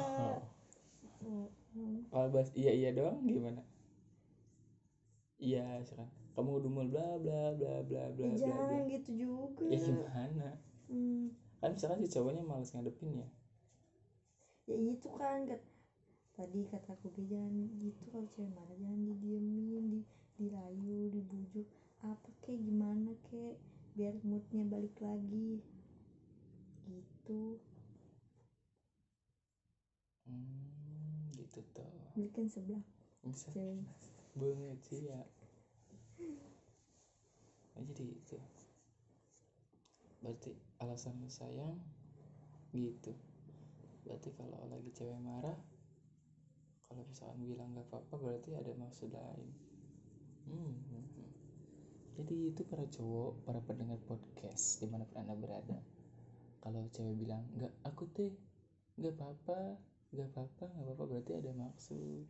Oh, 1.26 1.48
kalau 2.12 2.28
bahas 2.30 2.54
iya 2.54 2.70
iya 2.70 2.90
doang 2.94 3.24
gimana? 3.24 3.64
Iya 5.38 5.80
misalkan 5.80 6.06
kamu 6.36 6.48
ngedumel 6.54 6.86
bla 6.86 7.08
bla 7.18 7.40
bla 7.56 7.74
bla 7.82 8.02
bla 8.14 8.24
Ya 8.24 8.30
bla 8.30 8.36
bla. 8.36 8.38
jangan 8.38 8.82
gitu 8.86 9.10
juga. 9.16 9.64
Ya 9.66 9.78
gimana? 9.80 10.48
Hmm. 10.88 11.28
kan 11.58 11.74
misalkan 11.74 11.98
si 12.00 12.08
cowoknya 12.08 12.40
males 12.46 12.70
ngadepin 12.72 13.18
ya 13.20 13.28
ya 14.68 14.76
itu 14.76 15.08
kan 15.16 15.48
kat- 15.48 15.64
tadi 16.36 16.60
kataku 16.68 17.08
gue 17.16 17.24
jangan 17.32 17.72
gitu 17.80 18.04
kalau 18.12 18.28
cewek 18.36 18.52
marah 18.52 18.76
jangan 18.76 19.00
didiemin 19.08 19.84
di 19.88 20.00
dirayu 20.36 21.08
dibujuk 21.10 21.64
apa 22.04 22.28
kek 22.44 22.60
gimana 22.62 23.10
kek 23.26 23.56
biar 23.98 24.14
moodnya 24.22 24.62
balik 24.68 24.94
lagi. 25.00 25.58
Gitu. 26.86 27.58
Hmm, 30.28 31.32
gitu 31.34 31.64
tuh 31.72 31.90
bikin 32.14 32.46
sebelah. 32.46 32.84
Bisa. 33.24 33.48
Cewek. 33.50 33.82
Banget 34.38 34.78
sih 34.86 35.00
ya 35.08 35.20
Nah, 37.74 37.82
jadi 37.82 38.04
itu. 38.10 38.38
Berarti 40.22 40.50
alasan 40.82 41.14
sayang 41.30 41.78
gitu 42.74 43.14
berarti 44.08 44.32
kalau 44.32 44.64
lagi 44.72 44.88
cewek 44.96 45.20
marah 45.20 45.60
kalau 46.88 47.04
misalkan 47.04 47.44
bilang 47.44 47.68
nggak 47.76 47.84
apa-apa 47.92 48.14
berarti 48.16 48.56
ada 48.56 48.72
maksud 48.80 49.12
lain. 49.12 49.48
Hmm, 50.48 50.72
hmm, 50.72 51.04
hmm. 51.12 51.30
jadi 52.16 52.36
itu 52.48 52.64
para 52.64 52.88
cowok 52.88 53.44
para 53.44 53.60
pendengar 53.60 54.00
podcast 54.08 54.80
di 54.80 54.88
mana 54.88 55.04
pun 55.04 55.20
anda 55.20 55.36
berada. 55.36 55.76
Kalau 56.64 56.88
cewek 56.88 57.20
bilang 57.20 57.44
nggak 57.60 57.70
aku 57.84 58.08
teh 58.16 58.32
nggak 58.96 59.12
apa-apa 59.20 59.76
nggak 60.16 60.28
apa-apa 60.32 60.64
nggak 60.64 60.84
apa-apa 60.88 61.04
berarti 61.04 61.32
ada 61.36 61.52
maksud. 61.52 62.24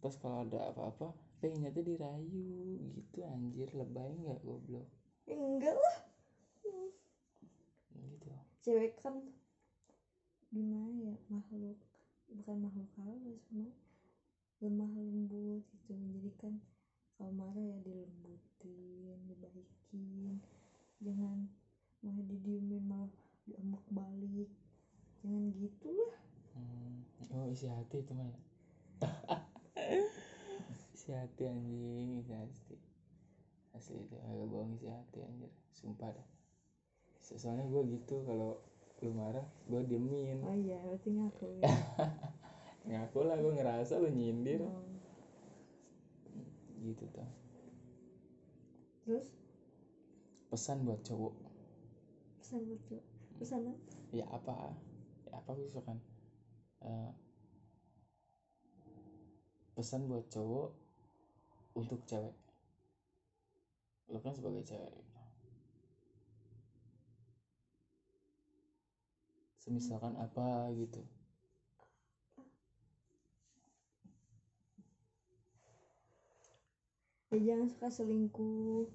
Terus 0.00 0.16
kalau 0.16 0.48
ada 0.48 0.72
apa-apa 0.72 1.12
pengennya 1.44 1.68
tuh 1.76 1.84
dirayu 1.84 2.80
gitu 2.96 3.20
anjir 3.28 3.68
lebay 3.76 4.16
nggak 4.16 4.40
goblok? 4.40 4.88
Enggak 5.28 5.76
lah. 5.76 5.98
Gitu. 7.92 8.32
Cewek 8.64 8.96
kan 9.04 9.20
gimana 10.54 10.94
ya 11.02 11.14
makhluk 11.26 11.76
bukan 12.30 12.56
makhluk 12.62 12.90
halus 13.02 13.42
cuma 13.50 13.66
lemah 14.62 14.88
lembut 14.94 15.66
gitu. 15.74 15.92
Jadi 15.98 16.30
kan 16.38 16.54
kalau 17.18 17.34
marah 17.34 17.60
ya 17.60 17.78
dilembutin 17.82 19.18
dibaikin. 19.26 20.38
Jangan 21.02 21.50
malah 22.04 22.24
didiemin 22.28 22.84
malah 22.84 23.08
diambak 23.48 23.80
balik 23.88 24.52
jangan 25.24 25.48
gitu 25.56 25.88
lah 25.88 26.20
Hmm, 26.54 27.02
oh 27.34 27.50
isi 27.50 27.66
hati 27.66 27.98
itu 27.98 28.14
mah 28.14 28.30
ya? 28.30 28.38
Isi 30.94 31.10
hati 31.10 31.50
anjing 31.50 32.22
isi 32.22 32.30
hati. 32.30 32.78
Asli 33.74 34.06
itu 34.06 34.14
agak 34.22 34.46
bohong 34.46 34.78
isi 34.78 34.86
hati 34.86 35.18
anjir. 35.26 35.50
Sumpah 35.74 36.14
dah 36.14 36.28
So- 37.18 37.34
soalnya 37.34 37.66
gue 37.66 37.98
gitu 37.98 38.22
kalau 38.22 38.62
lu 39.02 39.10
marah 39.16 39.46
gue 39.66 39.80
diemin. 39.88 40.38
Oh 40.44 40.54
iya 40.54 40.78
berarti 40.84 41.08
ngaku 41.10 41.44
ya. 41.60 41.68
Ngaku 42.90 43.18
lah 43.24 43.36
gue 43.40 43.52
ngerasa 43.56 43.96
lu 43.96 44.12
nyindir. 44.12 44.60
Oh. 44.60 44.84
gitu 46.84 47.08
tuh. 47.16 47.30
Terus? 49.08 49.28
Pesan 50.52 50.84
buat 50.84 51.00
cowok. 51.00 51.34
Pesan 52.44 52.60
buat 52.68 52.80
cowok. 52.84 53.04
Pesan 53.40 53.60
apa? 53.72 53.80
ya 54.14 54.24
apa? 54.30 54.54
Ya 55.26 55.32
apa 55.40 55.50
misalkan 55.56 55.98
Eh, 56.84 57.12
pesan 59.72 60.04
buat 60.04 60.28
cowok 60.28 60.76
untuk 61.80 62.04
cewek. 62.04 62.36
Lo 64.12 64.20
kan 64.20 64.36
sebagai 64.36 64.68
cewek 64.68 64.92
semisalkan 69.64 70.12
apa 70.20 70.68
gitu. 70.76 71.00
Ya 77.32 77.40
jangan 77.50 77.66
suka 77.66 77.88
selingkuh. 77.90 78.86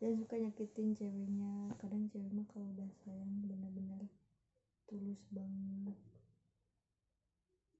Jangan 0.00 0.16
suka 0.24 0.34
nyakitin 0.40 0.96
ceweknya. 0.96 1.74
Kadang 1.76 2.08
cewek 2.08 2.30
mah 2.30 2.46
kalau 2.48 2.70
udah 2.72 2.88
sayang 3.02 3.28
benar-benar 3.44 4.06
tulus 4.88 5.20
banget. 5.34 5.98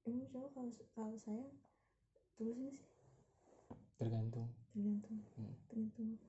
Emang 0.03 0.27
cowok 0.29 0.49
kalau 0.53 0.71
kalau 0.93 1.15
sayang 1.17 1.49
tulus 2.37 2.59
sih? 2.59 2.75
Tergantung. 3.97 4.51
Tergantung. 4.75 5.17
Hmm. 5.39 5.55
tergantung. 5.71 6.19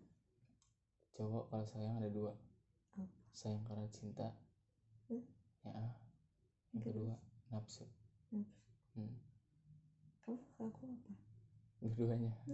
Cowok 1.19 1.45
kalau 1.51 1.67
sayang 1.69 2.01
ada 2.01 2.09
dua. 2.09 2.33
Apa? 2.95 3.05
sayang 3.35 3.61
karena 3.67 3.87
cinta. 3.93 4.33
Hmm? 5.13 5.21
Ya 5.65 5.73
yang 6.77 6.83
kedua 6.85 7.17
nafsu. 7.49 7.89
Nafsu. 8.29 8.45
hmm. 9.01 9.17
kalau 10.21 10.37
ke 10.45 10.61
aku 10.61 10.85
apa? 10.85 11.13
Dua-duanya. 11.81 12.33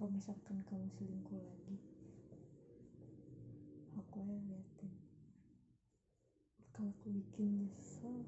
Kamu 0.00 0.16
selingkuh 0.96 1.36
lagi 1.36 1.76
aku 4.00 4.16
ya 4.24 4.38
liatin. 4.48 4.92
Kalau 6.72 6.88
aku 6.88 7.12
bikin 7.12 7.68
nyesel 7.68 8.24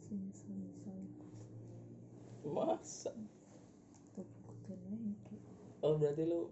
senyesel 0.00 0.56
nyesel 0.56 0.98
masa? 2.48 3.12
Tuh 4.16 4.26
bukan 4.48 4.80
lagi 4.88 5.36
oh 5.82 5.98
berarti 5.98 6.22
lu 6.24 6.48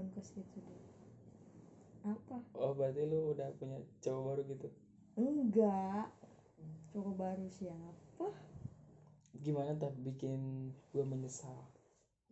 kan 0.00 0.08
ke 0.16 0.22
situ 0.24 0.56
deh. 0.64 0.84
Apa? 2.08 2.40
Oh 2.56 2.72
berarti 2.72 3.04
lu 3.04 3.36
udah 3.36 3.52
punya 3.60 3.76
cowok 4.00 4.22
baru 4.32 4.42
gitu? 4.48 4.68
Enggak. 5.20 6.08
Cowok 6.88 7.14
baru 7.20 7.46
siapa? 7.52 8.32
Gimana 9.44 9.76
tak 9.76 9.92
bikin 10.00 10.72
gue 10.96 11.04
menyesal? 11.04 11.68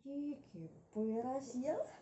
Ih 0.08 0.40
kepo 0.56 1.04
ya 1.04 1.20
rahasia 1.20 1.76
lah 1.76 2.00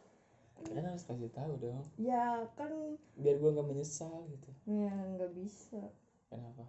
kan 0.57 0.89
harus 0.89 1.05
kasih 1.05 1.29
tahu 1.37 1.53
dong. 1.61 1.85
Ya 2.01 2.49
kan 2.57 2.97
biar 3.19 3.37
gue 3.37 3.51
nggak 3.51 3.69
menyesal 3.69 4.25
gitu. 4.31 4.49
Ya 4.65 4.95
nggak 4.95 5.37
bisa. 5.37 5.93
Kenapa? 6.33 6.65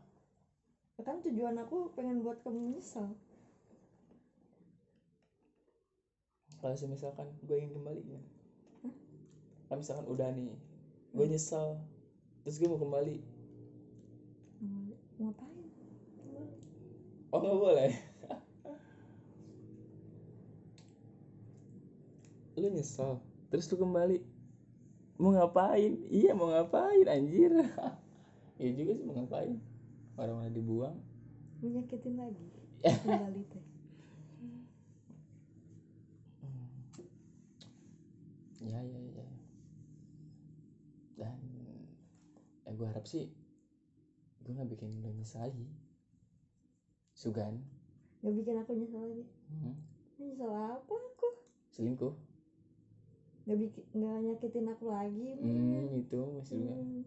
Ya 1.00 1.08
kan 1.08 1.24
tujuan 1.24 1.56
aku 1.62 1.94
pengen 1.96 2.20
buat 2.26 2.42
kamu 2.44 2.74
menyesal. 2.74 3.16
Kalau 6.58 6.74
misalkan 6.90 7.32
gue 7.46 7.56
ingin 7.62 7.78
kembali 7.80 8.02
gimana 8.02 8.37
kalau 9.68 9.84
misalkan 9.84 10.08
udah 10.08 10.28
nih 10.32 10.56
gue 11.12 11.26
nyesal 11.28 11.76
terus 12.44 12.56
gue 12.56 12.72
mau 12.72 12.80
kembali. 12.80 13.20
Mau- 14.64 14.96
ngapain? 15.20 15.68
Oh 17.36 17.40
nggak 17.44 17.60
boleh. 17.60 17.92
Lu 22.56 22.68
nyesel 22.72 23.20
terus 23.52 23.68
lu 23.68 23.76
kembali. 23.84 24.24
Mau 25.20 25.36
ngapain? 25.36 26.00
Iya 26.08 26.32
mau 26.32 26.48
ngapain 26.52 27.08
anjir. 27.08 27.52
Iya 28.58 28.74
juga 28.74 28.92
sih 28.98 29.06
mau 29.06 29.14
ngapain? 29.22 29.62
Orang 30.18 30.42
udah 30.42 30.50
dibuang? 30.50 30.98
Menyakitin 31.62 32.18
lagi? 32.18 32.46
Kembali 33.06 33.42
teh. 33.54 33.66
Ya 38.58 38.82
ya 38.82 39.00
ya 39.14 39.26
dan 41.18 41.38
ya 42.66 42.67
gue 42.78 42.86
harap 42.86 43.10
sih 43.10 43.26
gue 44.46 44.56
nggak 44.56 44.72
bikin 44.80 45.04
lu 45.04 45.12
nyesel 45.12 45.44
lagi. 45.44 45.68
Sugan. 47.12 47.60
Nggak 48.24 48.36
bikin 48.40 48.56
aku 48.64 48.72
nyesel 48.80 49.02
lagi? 49.04 49.26
Hmm. 49.52 49.76
nyesel 50.16 50.48
apa 50.56 50.96
aku? 50.96 51.28
Selingkuh. 51.76 52.16
Nggak 53.44 53.60
bikin 53.60 53.84
nggak 53.92 54.16
nyakitin 54.24 54.72
aku 54.72 54.86
lagi 54.88 55.30
hmm 55.42 56.00
itu 56.00 56.20
masih 56.38 56.64
Hmm. 56.64 57.04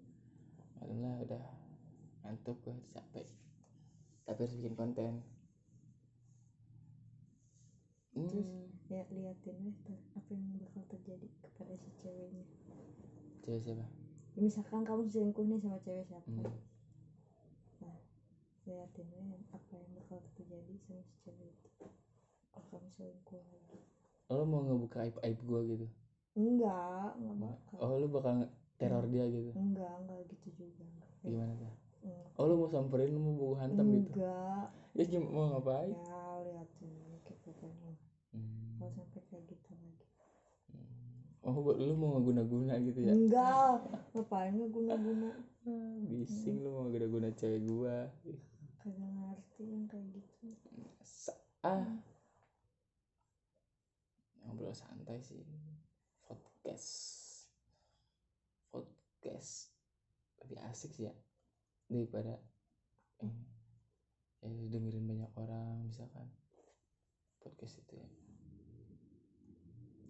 Alhamdulillah 0.84 1.16
udah 1.24 1.44
ngantuk 2.26 2.60
gue 2.60 2.76
capek. 2.92 3.26
Tapi 4.28 4.38
harus 4.44 4.58
bikin 4.60 4.74
konten. 4.76 5.12
Terus? 8.10 8.44
hmm. 8.44 8.68
ya 8.92 9.06
liatin 9.08 9.72
ter- 9.86 10.06
apa 10.12 10.28
yang 10.34 10.44
bakal 10.60 10.84
terjadi 10.92 11.24
kepada 11.40 11.72
si 11.78 11.88
ceweknya. 12.04 12.44
Cewek 13.46 13.64
siapa 13.64 13.99
misalkan 14.40 14.82
kamu 14.82 15.04
selingkuh 15.06 15.44
nih 15.44 15.60
sama 15.60 15.78
cewek 15.84 16.04
siapa? 16.08 16.28
Hmm. 16.28 16.56
nah 17.84 17.96
liatin 18.64 19.08
weh 19.12 19.40
apa 19.52 19.72
yang 19.76 19.90
bakal 19.96 20.18
terjadi 20.36 20.72
sama 20.88 21.00
si 21.04 21.14
cewek 21.28 21.52
itu? 21.52 21.68
Kalau 22.50 22.66
kamu 22.72 22.88
selingkuh 22.96 23.44
lo 24.30 24.46
mau 24.46 24.62
ngebuka 24.62 25.02
aib 25.04 25.16
aib 25.26 25.38
gue 25.42 25.60
gitu? 25.74 25.86
Enggak 26.38 27.18
enggak 27.18 27.36
bakal. 27.42 27.76
oh 27.82 27.98
lu 27.98 28.06
bakal 28.08 28.34
teror 28.78 29.04
dia 29.10 29.26
gitu? 29.26 29.50
Enggak 29.58 29.94
enggak 30.06 30.20
gitu 30.30 30.48
juga. 30.54 30.86
Enggak 30.86 31.10
gimana 31.26 31.52
tuh? 31.58 31.72
Enggak. 32.06 32.26
oh 32.38 32.44
lu 32.46 32.54
mau 32.56 32.70
samperin 32.70 33.10
lu 33.10 33.20
mau 33.20 33.34
bawa 33.34 33.54
hantam 33.66 33.86
gitu? 33.90 34.08
Enggak. 34.14 34.66
Ya 34.94 35.18
mau 35.18 35.44
ngapain? 35.50 35.92
Ya 35.92 36.22
liatin 36.46 36.92
kayak 37.26 37.40
pokoknya 37.44 37.92
Hmm. 38.30 38.78
kalau 38.78 38.94
sampai 38.94 39.20
kayak 39.26 39.42
gitu 39.50 39.74
lagi 39.74 40.06
oh 41.50 41.74
lu 41.74 41.94
mau 41.98 42.16
ngeguna-guna 42.18 42.78
gitu 42.82 43.00
ya? 43.02 43.12
Enggak. 43.12 43.82
Ngapain 44.14 44.54
ngeguna-guna? 44.54 45.30
Ah, 45.66 45.96
bising 46.06 46.62
lu 46.62 46.70
mau 46.70 46.86
guna-guna 46.88 47.28
cewek 47.34 47.66
gua. 47.66 48.06
Kagak 48.80 49.10
ngerti 49.12 49.62
yang 49.66 49.84
kayak 49.90 50.06
gitu. 50.14 50.46
Sa- 51.02 51.42
ah. 51.66 51.84
Ngobrol 54.46 54.72
santai 54.72 55.18
sih. 55.20 55.42
Podcast. 56.24 56.90
Podcast. 58.70 59.74
Lebih 60.46 60.58
asik 60.70 60.90
sih 60.94 61.10
ya. 61.10 61.14
Daripada 61.90 62.38
eh, 63.20 63.36
ya 64.40 64.48
dengerin 64.48 65.04
banyak 65.04 65.30
orang 65.34 65.84
misalkan. 65.84 66.30
Podcast 67.40 67.80
itu 67.84 67.96
ya 67.98 68.19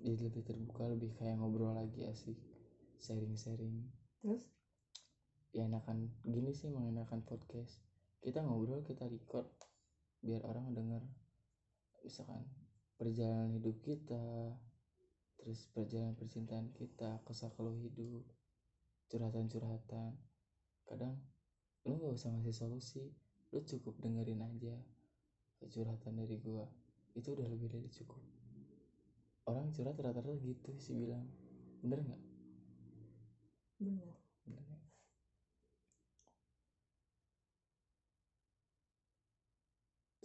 jadi 0.01 0.33
lebih 0.33 0.43
terbuka 0.49 0.89
lebih 0.89 1.13
kayak 1.21 1.37
ngobrol 1.37 1.77
lagi 1.77 2.09
asik 2.09 2.37
sharing-sharing. 3.05 3.85
Terus? 4.25 4.49
Ya 5.53 5.69
enakan 5.69 6.09
gini 6.25 6.57
sih 6.57 6.73
mengenakan 6.73 7.21
podcast. 7.27 7.85
Kita 8.25 8.41
ngobrol 8.41 8.81
kita 8.81 9.05
record 9.09 9.49
biar 10.21 10.45
orang 10.45 10.77
denger 10.77 11.01
misalkan 12.05 12.45
perjalanan 13.01 13.57
hidup 13.57 13.81
kita 13.81 14.57
terus 15.41 15.65
perjalanan 15.73 16.13
percintaan 16.17 16.69
kita 16.77 17.25
kesah 17.25 17.49
keluh 17.57 17.77
hidup 17.77 18.25
curhatan-curhatan. 19.09 20.17
Kadang 20.89 21.17
lu 21.89 21.97
nggak 21.97 22.17
usah 22.17 22.33
ngasih 22.37 22.57
solusi 22.57 23.05
lu 23.51 23.61
cukup 23.65 23.97
dengerin 24.01 24.45
aja 24.45 24.77
curhatan 25.69 26.21
dari 26.21 26.41
gua. 26.41 26.65
Itu 27.13 27.37
udah 27.37 27.49
lebih 27.49 27.69
dari 27.69 27.89
cukup 27.93 28.39
orang 29.48 29.72
curhat 29.72 29.96
rata-rata 29.96 30.35
gitu 30.42 30.70
sih 30.76 30.96
bilang. 30.96 31.24
Bener 31.81 32.00
nggak? 32.05 32.22
Benar 33.81 34.12
Bener 34.44 34.62
nggak? 34.68 34.85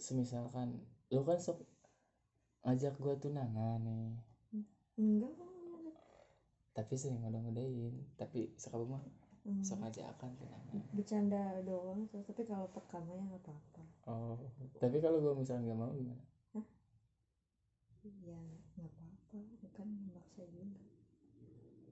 semisalkan 0.06 0.78
lu 1.10 1.26
kan 1.26 1.34
sok 1.42 1.66
ngajak 2.62 2.94
gua 3.02 3.18
tunangan 3.18 3.82
nih. 3.82 4.14
Enggak 4.96 5.34
tapi 6.76 6.92
sering 6.92 7.24
ngodain 7.24 7.94
tapi 8.20 8.52
sekarang 8.60 8.92
mah 8.92 9.02
sok 9.64 9.80
Enggak. 9.80 9.90
aja 9.96 10.02
akan 10.14 10.30
tunangan. 10.36 10.82
Bercanda 10.94 11.42
doang 11.64 12.06
tapi 12.12 12.42
kalau 12.46 12.68
pertama 12.70 13.16
ya 13.16 13.22
nggak 13.26 13.42
apa-apa. 13.42 13.82
Oh 14.06 14.38
tapi 14.78 15.00
kalau 15.02 15.18
gua 15.18 15.34
misalnya 15.34 15.72
nggak 15.72 15.78
mau 15.80 15.90
gimana? 15.90 16.22
Ya 18.22 18.38
bukan 19.76 19.92
memaksa 19.92 20.40
juga. 20.56 20.80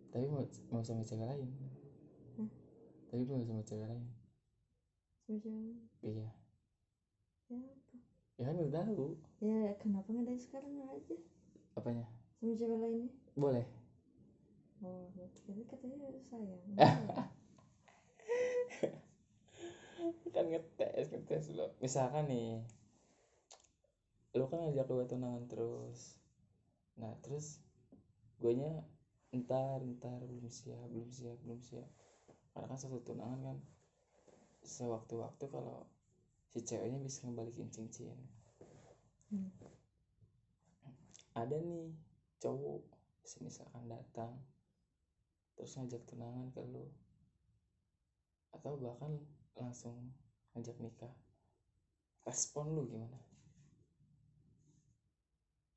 Tapi 0.08 0.24
mau 0.24 0.40
mau 0.72 0.80
sama 0.80 1.04
cewek 1.04 1.28
lain. 1.28 1.52
Hah? 2.40 2.48
tapi 3.12 3.28
mau 3.28 3.44
sama 3.44 3.60
cewek 3.60 3.84
lain. 3.84 4.08
Siapa-siapa? 5.28 5.84
iya. 6.00 6.32
Ya 7.52 7.60
apa? 7.60 7.96
Ya 8.40 8.48
kan 8.48 8.56
udah 8.56 8.72
tahu. 8.72 9.20
Ya 9.44 9.76
kenapa 9.76 10.08
nggak 10.08 10.32
dari 10.32 10.40
sekarang 10.40 10.80
aja? 10.80 11.12
Apanya? 11.76 12.08
Sama 12.40 12.56
cewek 12.56 12.80
lainnya 12.80 13.12
boleh. 13.36 13.68
Oh 14.80 15.12
jadi 15.44 15.60
katanya 15.68 16.08
sayang. 16.24 16.64
Kan 20.32 20.48
ngetes 20.48 21.12
ngetes 21.12 21.52
lo. 21.52 21.76
Misalkan 21.84 22.32
nih 22.32 22.64
lo 24.34 24.48
kan 24.48 24.64
ngajak 24.64 24.88
gue 24.88 25.04
tunangan 25.04 25.44
terus. 25.52 26.16
Nah 26.96 27.12
terus 27.20 27.60
gue 28.44 28.52
nya 28.60 28.84
entar 29.32 29.80
entar 29.80 30.20
belum 30.20 30.52
siap 30.52 30.84
belum 30.92 31.08
siap 31.08 31.40
belum 31.48 31.64
siap. 31.64 31.88
Karena 32.52 32.68
kan 32.68 32.76
satu 32.76 33.00
tunangan 33.00 33.40
kan 33.40 33.56
sewaktu-waktu 34.60 35.44
kalau 35.48 35.88
si 36.52 36.60
ceweknya 36.60 37.00
bisa 37.00 37.24
ngebalikin 37.24 37.72
cincin. 37.72 38.12
Hmm. 39.32 39.48
ada 41.34 41.56
nih 41.56 41.90
cowok 42.38 42.84
misalkan 43.42 43.88
datang 43.90 44.30
terus 45.56 45.74
ngajak 45.74 46.04
tunangan 46.06 46.52
ke 46.54 46.60
lo 46.62 46.86
atau 48.54 48.76
bahkan 48.78 49.18
langsung 49.56 50.12
ngajak 50.52 50.76
nikah. 50.84 51.14
Respon 52.28 52.76
lu 52.76 52.86
gimana? 52.92 53.18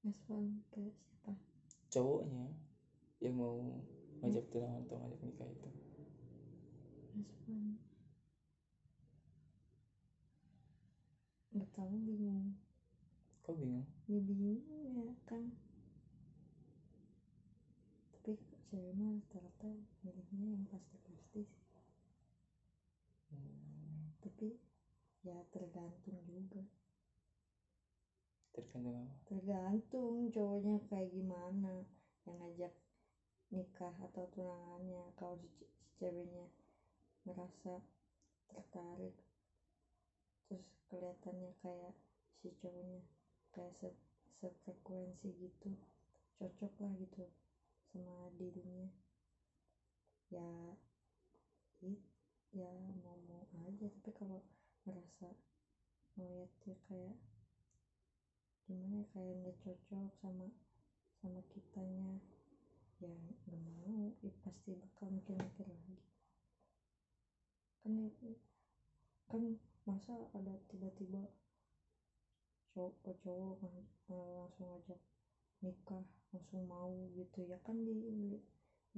Respon 0.04 0.62
ke 0.70 0.92
cowoknya 1.94 2.48
yang 3.24 3.36
mau 3.38 3.58
ngajak 4.22 4.46
tunangan 4.50 4.84
atau 4.86 4.96
ngajak 5.02 5.22
nikah 5.26 5.48
itu. 5.50 5.70
Respon 7.18 7.82
nggak 11.58 11.74
tahu 11.74 11.94
bingung. 12.06 12.54
Kok 13.42 13.58
bingung? 13.58 13.88
Ya 14.06 14.20
bingung 14.22 14.62
ya 14.94 15.10
kan. 15.26 15.50
Tapi 18.14 18.38
cewek 18.70 18.94
mah 18.94 19.18
rata-rata 19.18 19.74
milihnya 20.06 20.54
yang 20.54 20.64
pasti-pasti 20.70 21.42
sih. 21.50 21.50
Hmm, 23.34 24.14
tapi 24.22 24.54
ya 25.26 25.42
tergantung 25.50 26.22
juga 26.30 26.62
tergantung 28.58 29.06
apa? 29.06 29.14
Tergantung 29.30 30.16
cowoknya 30.34 30.76
kayak 30.90 31.10
gimana 31.14 31.86
yang 32.26 32.36
ngajak 32.42 32.74
nikah 33.54 33.94
atau 34.10 34.26
tunangannya. 34.34 35.14
Kalau 35.14 35.38
si, 35.38 35.48
si 35.70 35.86
ceweknya 36.02 36.50
merasa 37.28 37.78
tertarik 38.50 39.14
terus 40.48 40.66
kelihatannya 40.90 41.52
kayak 41.62 41.94
si 42.40 42.50
cowoknya 42.58 43.04
kayak 43.54 43.74
se 43.78 43.90
sefrekuensi 44.38 45.34
gitu 45.34 45.74
cocok 46.38 46.74
lah 46.78 46.94
gitu 47.02 47.26
sama 47.90 48.30
dirinya 48.38 48.86
ya 50.30 50.78
it, 51.82 52.00
ya 52.52 52.72
mau 53.04 53.18
mau 53.30 53.44
aja. 53.66 53.86
Tapi 53.88 54.12
kalau 54.16 54.40
merasa 54.84 55.30
ngeliat 56.18 56.52
dia 56.64 56.76
kayak 56.90 57.18
gimana 58.68 59.00
ya, 59.00 59.06
kayak 59.16 59.34
nggak 59.40 59.58
cocok 59.64 60.12
sama 60.20 60.48
sama 61.24 61.40
kitanya. 61.48 62.20
Ya 63.00 63.16
nggak 63.48 63.64
mau. 63.64 64.12
Ya 64.20 64.32
pasti 64.44 64.76
bakal 64.76 65.08
mikir-mikir 65.16 65.64
lagi. 65.64 65.96
Kan 67.80 67.96
ya, 67.96 68.12
kan 69.32 69.44
masa 69.88 70.20
ada 70.36 70.60
tiba-tiba 70.68 71.32
cowok 72.76 73.16
cowok 73.24 73.54
kan 73.64 73.74
eh, 74.12 74.30
langsung 74.36 74.68
ngajak 74.68 75.00
nikah 75.64 76.04
langsung 76.36 76.68
mau 76.68 76.92
gitu. 77.16 77.48
Ya 77.48 77.56
kan 77.64 77.80
di 77.88 77.96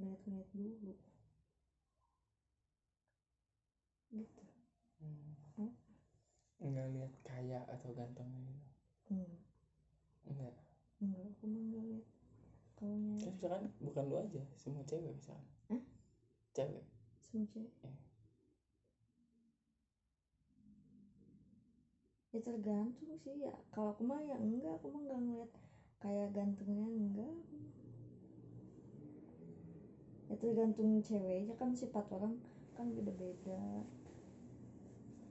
lihat-lihat 0.02 0.48
dulu. 0.50 0.98
Gitu. 4.10 4.44
Hmm. 4.98 5.38
Hmm. 5.54 5.72
nggak 6.58 6.88
lihat 6.90 7.12
kaya 7.22 7.62
atau 7.70 7.94
gantengnya 7.94 8.42
gitu. 8.50 8.70
Hmm. 9.14 9.49
Enggak. 10.28 10.54
Enggak 11.00 11.24
aku 11.32 11.44
mah 11.48 11.62
nggak 11.70 11.84
lihat 11.88 12.06
kalau 12.80 12.96
kan 12.96 13.04
nyari 13.04 13.28
misalkan 13.28 13.64
bukan 13.84 14.04
lu 14.08 14.16
aja 14.16 14.42
semua 14.56 14.82
cewek 14.88 15.12
misalkan. 15.12 15.48
Hah? 15.68 15.82
cewek. 16.56 16.84
Semua 17.20 17.46
cewek? 17.52 17.72
Iya. 17.84 17.92
ya 22.30 22.38
tergantung 22.46 23.12
sih 23.20 23.34
ya. 23.42 23.54
Kalau 23.74 23.92
aku 23.92 24.02
mah 24.06 24.22
ya 24.24 24.40
enggak. 24.40 24.80
Aku 24.80 24.88
mah 24.88 25.02
nggak 25.04 25.20
ngeliat 25.20 25.50
kayak 26.00 26.28
gantengnya 26.32 26.88
enggak. 26.88 27.36
Ya 30.32 30.34
tergantung 30.40 31.04
ceweknya. 31.04 31.54
Kan 31.60 31.76
sifat 31.76 32.08
orang 32.16 32.40
kan 32.80 32.88
beda-beda. 32.96 33.84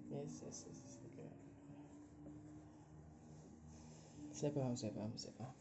Yes 0.10 0.42
yes 0.46 0.70
yes, 0.70 0.80
yes. 0.86 0.96
oke. 1.06 1.26
Saya 4.40 4.56
paham 4.56 4.72
saya 4.72 4.96
paham 4.96 5.12
saya 5.20 5.36
paham. 5.36 5.58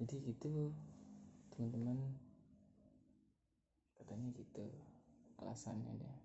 Jadi 0.00 0.16
gitu 0.32 0.72
teman-teman. 1.52 2.00
Katanya 4.00 4.32
gitu 4.32 4.64
alasannya 5.36 5.92
dia. 6.00 6.16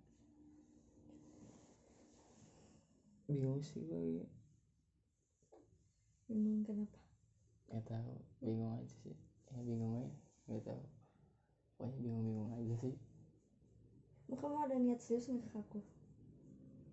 Bingung 3.27 3.59
sih 3.59 3.83
gue 3.83 4.23
bingung 6.31 6.63
kenapa? 6.63 6.99
Nggak 7.67 7.91
tahu 7.91 8.15
bingung 8.39 8.71
aja 8.71 8.87
sih. 9.03 9.15
Ya 9.51 9.59
bingung 9.67 9.99
aja 9.99 10.15
nggak 10.47 10.71
tahu. 10.71 10.83
Pokoknya 11.75 11.99
bingung-bingung 11.99 12.51
aja 12.55 12.75
sih. 12.79 12.95
Emang 14.31 14.39
kamu 14.39 14.57
ada 14.63 14.75
niat 14.79 15.03
serius 15.03 15.27
nggak 15.27 15.51
ke 15.51 15.57
aku? 15.59 15.79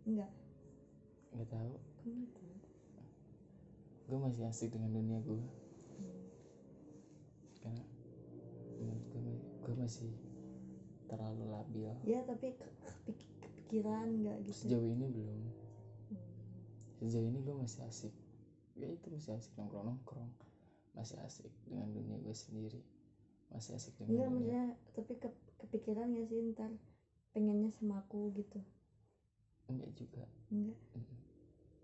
Enggak 0.03 0.35
nggak 1.31 1.47
tahu. 1.55 1.79
Tahu 2.03 2.38
gue 4.09 4.17
masih 4.17 4.43
asik 4.49 4.73
dengan 4.73 4.89
dunia 4.97 5.21
gue 5.21 5.45
karena 7.61 7.85
menurut 8.81 9.05
gue 9.13 9.21
gue 9.69 9.75
masih 9.77 10.09
terlalu 11.09 11.45
labil. 11.53 11.93
Ya 12.09 12.25
tapi 12.25 12.57
ke- 12.57 12.77
kepik- 12.85 13.29
kepikiran 13.45 14.25
nggak 14.25 14.39
gitu. 14.49 14.65
Sejauh 14.65 14.89
ini 14.89 15.07
belum. 15.13 15.41
Sejauh 17.01 17.29
ini 17.29 17.39
gue 17.45 17.57
masih 17.57 17.85
asik. 17.85 18.15
Ya 18.79 18.89
itu 18.89 19.13
masih 19.13 19.37
asik 19.37 19.53
nongkrong 19.61 19.85
nongkrong 19.93 20.31
masih 20.97 21.21
asik 21.23 21.53
dengan 21.69 21.93
dunia 21.93 22.17
gue 22.17 22.33
sendiri. 22.33 22.81
Masih 23.53 23.77
asik 23.77 23.93
dengan 24.01 24.09
enggak 24.09 24.31
dunia 24.33 24.33
maksudnya 24.33 24.65
tapi 24.97 25.13
ke, 25.21 25.29
kepikiran 25.61 26.17
gak 26.17 26.27
sih 26.33 26.41
ntar 26.57 26.73
pengennya 27.37 27.71
sama 27.77 28.01
aku 28.07 28.33
gitu? 28.33 28.61
Enggak 29.69 29.91
juga. 29.93 30.25
Enggak 30.49 30.79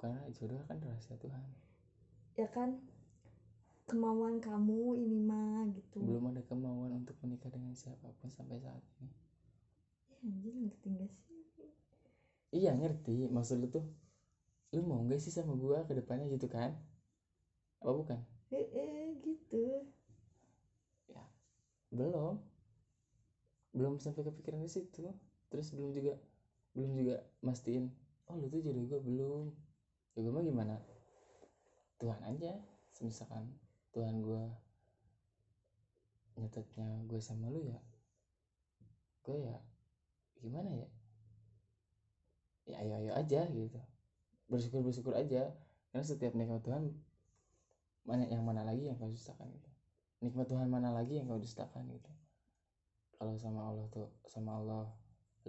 karena 0.04 0.20
jodoh 0.36 0.60
kan 0.68 0.76
rahasia 0.84 1.16
Tuhan 1.16 1.63
ya 2.34 2.48
kan 2.50 2.82
kemauan 3.86 4.42
kamu 4.42 4.98
ini 4.98 5.18
mah 5.22 5.68
gitu. 5.70 6.02
Belum 6.02 6.32
ada 6.32 6.42
kemauan 6.42 7.04
untuk 7.04 7.14
menikah 7.22 7.52
dengan 7.52 7.76
siapa 7.76 8.10
pun 8.18 8.28
sampai 8.32 8.58
saat 8.58 8.82
ini. 9.00 9.12
Ya 10.08 10.16
anjir 10.24 10.54
ngerti 10.56 10.88
gak 10.98 11.12
sih. 11.12 11.42
Iya 12.54 12.72
ngerti. 12.74 13.28
Maksud 13.28 13.56
lu 13.62 13.68
tuh 13.70 13.84
lu 14.74 14.82
mau 14.82 15.04
gak 15.06 15.20
sih 15.22 15.30
sama 15.30 15.54
gue 15.54 15.78
ke 15.86 15.92
depannya 15.94 16.26
gitu 16.32 16.50
kan? 16.50 16.74
Apa 17.84 17.92
bukan? 17.92 18.18
Eh, 18.50 18.66
eh 18.72 19.14
gitu 19.22 19.84
belum. 21.94 22.42
Belum 23.70 23.94
sampai 24.02 24.26
kepikiran 24.26 24.66
ke 24.66 24.70
situ. 24.70 25.06
Terus 25.48 25.70
belum 25.70 25.94
juga 25.94 26.18
belum 26.74 26.90
juga 26.98 27.22
mastiin 27.46 27.86
oh 28.26 28.34
lu 28.34 28.50
tuh 28.50 28.60
jodoh 28.66 28.84
gue 28.90 29.00
belum. 29.00 29.44
Ya 30.18 30.26
gue 30.26 30.32
mah 30.34 30.42
gimana 30.42 30.74
Tuhan 32.04 32.20
aja. 32.28 32.52
Misalkan 33.00 33.48
Tuhan 33.96 34.20
gue 34.20 34.44
nyatetnya 36.36 37.08
gue 37.08 37.20
sama 37.22 37.46
lu 37.46 37.62
ya 37.64 37.78
gue 39.24 39.40
ya 39.40 39.56
gimana 40.44 40.68
ya? 40.68 40.88
Ya 42.68 42.76
ayo 42.84 42.92
ayo 43.00 43.12
aja 43.16 43.48
gitu. 43.48 43.80
Bersyukur 44.52 44.84
bersyukur 44.84 45.16
aja. 45.16 45.48
Karena 45.88 46.04
setiap 46.04 46.36
nikmat 46.36 46.60
Tuhan 46.60 46.92
mana 48.04 48.28
yang 48.28 48.44
mana 48.44 48.68
lagi 48.68 48.84
yang 48.84 49.00
kau 49.00 49.08
dustakan 49.08 49.48
gitu. 49.48 49.70
Nikmat 50.20 50.44
Tuhan 50.44 50.68
mana 50.68 50.92
lagi 50.92 51.16
yang 51.16 51.24
kau 51.24 51.40
dustakan 51.40 51.88
gitu. 51.88 52.12
Kalau 53.16 53.32
sama 53.40 53.64
Allah 53.64 53.88
tuh 53.88 54.12
sama 54.28 54.60
Allah 54.60 54.92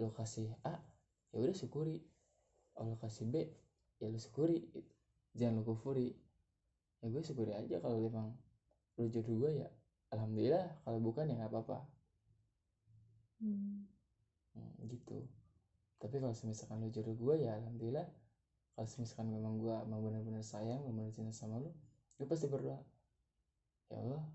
lu 0.00 0.08
kasih 0.08 0.56
A 0.64 0.80
ya 1.36 1.44
udah 1.44 1.52
syukuri. 1.52 2.00
Allah 2.80 2.96
kasih 2.96 3.28
B 3.28 3.44
ya 4.00 4.08
lu 4.08 4.16
syukuri. 4.16 4.72
Gitu. 4.72 4.88
jangan 5.36 5.60
lu 5.60 5.68
kufuri 5.68 6.16
ya 7.06 7.14
gue 7.14 7.22
syukuri 7.22 7.54
aja 7.54 7.78
kalau 7.78 8.02
memang 8.02 8.34
lu 8.98 9.06
jodoh 9.06 9.46
gue 9.46 9.62
ya 9.62 9.70
alhamdulillah. 10.10 10.66
Kalau 10.82 10.98
bukan 10.98 11.30
ya 11.30 11.38
nggak 11.38 11.54
apa-apa. 11.54 11.78
Hmm. 13.38 13.86
Hmm, 14.58 14.74
gitu. 14.90 15.22
Tapi 16.02 16.18
kalau 16.18 16.34
misalkan 16.34 16.82
lu 16.82 16.90
jodoh 16.90 17.14
gue 17.14 17.46
ya 17.46 17.54
alhamdulillah. 17.62 18.10
Kalau 18.74 18.90
misalkan 18.98 19.30
memang 19.30 19.54
gue 19.62 19.76
mau 19.86 20.02
benar-benar 20.02 20.42
sayang 20.42 20.82
benar-benar 20.82 21.14
cinta 21.14 21.30
sama 21.30 21.62
lu 21.62 21.70
gue 22.18 22.26
pasti 22.26 22.50
berdoa. 22.50 22.82
Ya 23.86 24.02
Allah 24.02 24.26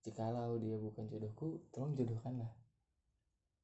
jikalau 0.00 0.56
dia 0.56 0.80
bukan 0.80 1.04
jodohku 1.12 1.60
tolong 1.76 1.92
jodohkanlah. 1.92 2.48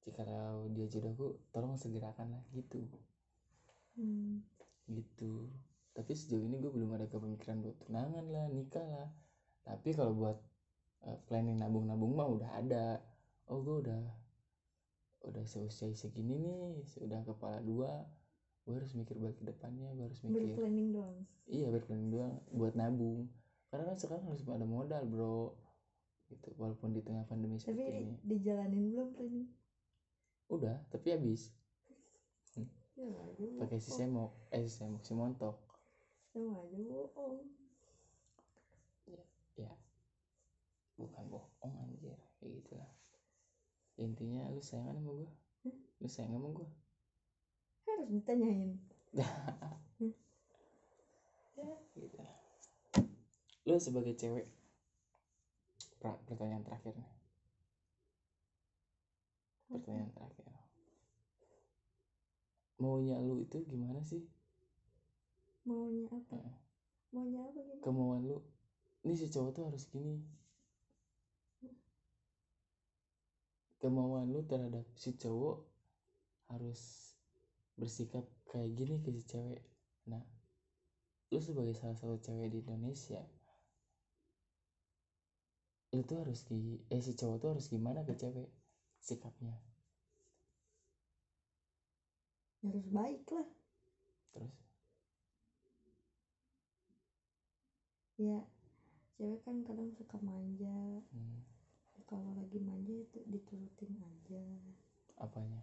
Jikalau 0.04 0.68
dia 0.76 0.84
jodohku 0.84 1.40
tolong 1.48 1.80
segerakanlah 1.80 2.44
gitu. 2.52 2.84
Hmm. 3.96 4.44
gitu 4.92 5.48
tapi 5.96 6.12
sejauh 6.12 6.44
ini 6.44 6.60
gue 6.60 6.68
belum 6.68 6.92
ada 6.92 7.08
kepemikiran 7.08 7.64
buat 7.64 7.80
tunangan 7.80 8.28
lah 8.28 8.52
nikah 8.52 8.84
lah. 8.84 9.08
Tapi 9.64 9.96
kalau 9.96 10.12
buat 10.12 10.36
eh, 11.08 11.16
planning 11.24 11.56
nabung-nabung 11.56 12.12
mah 12.12 12.28
udah 12.28 12.50
ada. 12.60 13.00
Oh 13.48 13.64
gue 13.64 13.80
udah 13.88 14.04
udah 15.26 15.42
seusia 15.48 15.90
segini 15.96 16.38
nih 16.38 16.86
sudah 16.86 17.18
kepala 17.26 17.58
dua 17.58 18.06
gue 18.62 18.78
harus 18.78 18.94
mikir 18.94 19.18
buat 19.18 19.34
ke 19.34 19.42
depannya 19.46 19.90
gue 19.94 20.04
harus 20.06 20.20
mikir 20.20 20.52
berplanning 20.52 20.92
doang? 20.92 21.16
Iya 21.48 21.72
berplanning 21.72 22.10
doang 22.12 22.34
buat 22.52 22.76
nabung. 22.76 23.32
Karena 23.72 23.88
kan 23.88 23.96
sekarang 23.96 24.24
harus 24.28 24.44
ada 24.44 24.68
modal 24.68 25.02
bro. 25.08 25.56
Gitu 26.28 26.50
walaupun 26.60 26.92
di 26.92 27.00
tengah 27.00 27.24
pandemi 27.24 27.56
seperti 27.56 27.80
tapi 27.80 28.02
ini. 28.04 28.14
dijalanin 28.20 28.84
belum 28.92 29.08
planning? 29.16 29.48
Udah 30.52 30.76
tapi 30.92 31.16
habis. 31.16 31.56
Ya 32.96 33.12
pakai 33.60 33.76
si 33.76 33.92
semok 33.92 34.32
eh 34.48 34.64
si 34.64 34.80
semok 34.80 35.04
si 35.04 35.12
montok 35.12 35.65
sama 36.36 36.60
aja 36.60 36.76
bohong. 36.84 37.48
Ya 39.56 39.72
bukan 41.00 41.24
bohong 41.32 41.72
anjir. 41.80 42.20
Kayak 42.36 42.60
gitulah. 42.60 42.92
Intinya 43.96 44.44
lu 44.52 44.60
sayang 44.60 44.92
sama 44.92 45.12
gue 45.16 45.32
Hmm? 45.64 45.82
lu 45.98 46.06
sayang 46.06 46.36
sama 46.36 46.52
gue 46.52 46.68
harus 47.88 48.08
ditanyain. 48.12 48.76
Gitu 51.96 52.20
lu 53.66 53.82
sebagai 53.82 54.14
cewek 54.14 54.46
pertanyaan 55.98 56.62
terakhir 56.62 56.94
nih. 56.94 57.10
Pertanyaan 59.66 60.12
terakhir. 60.14 60.46
Maunya 62.78 63.18
lu 63.18 63.42
itu 63.42 63.58
gimana 63.66 64.06
sih 64.06 64.22
maunya 65.66 66.06
apa? 66.08 66.38
Heeh. 66.38 66.56
maunya 67.14 67.40
apa 67.42 67.58
gitu 67.60 67.82
kemauan 67.82 68.22
lu. 68.26 68.38
Ini 69.06 69.14
si 69.14 69.26
cowok 69.30 69.50
tuh 69.54 69.64
harus 69.70 69.84
gini. 69.90 70.18
Kemauan 73.78 74.32
lu 74.32 74.42
terhadap 74.46 74.86
si 74.96 75.14
cowok 75.14 75.62
harus 76.50 77.12
bersikap 77.76 78.24
kayak 78.48 78.72
gini 78.74 78.98
ke 79.04 79.10
si 79.12 79.22
cewek. 79.26 79.62
Nah 80.10 80.22
lu 81.30 81.38
sebagai 81.42 81.74
salah 81.74 81.98
satu 81.98 82.16
cewek 82.22 82.54
di 82.54 82.58
Indonesia 82.62 83.20
lu 85.94 86.04
tuh 86.04 86.20
harus 86.20 86.44
di 86.44 86.76
eh 86.92 87.00
si 87.00 87.16
cowok 87.16 87.36
tuh 87.40 87.48
harus 87.56 87.66
gimana 87.72 88.04
ke 88.04 88.12
cewek 88.12 88.52
sikapnya? 89.00 89.56
Harus 92.60 92.86
baik 92.92 93.24
lah. 93.32 93.48
Terus 94.34 94.65
ya 98.16 98.40
cewek 99.16 99.40
kan 99.44 99.60
kadang 99.64 99.92
suka 99.92 100.16
manja. 100.20 101.00
Hmm, 101.12 101.40
kalau 102.08 102.32
lagi 102.38 102.58
manja 102.60 102.92
itu 102.92 103.18
diturutin 103.28 103.92
aja. 104.00 104.44
Apanya? 105.20 105.60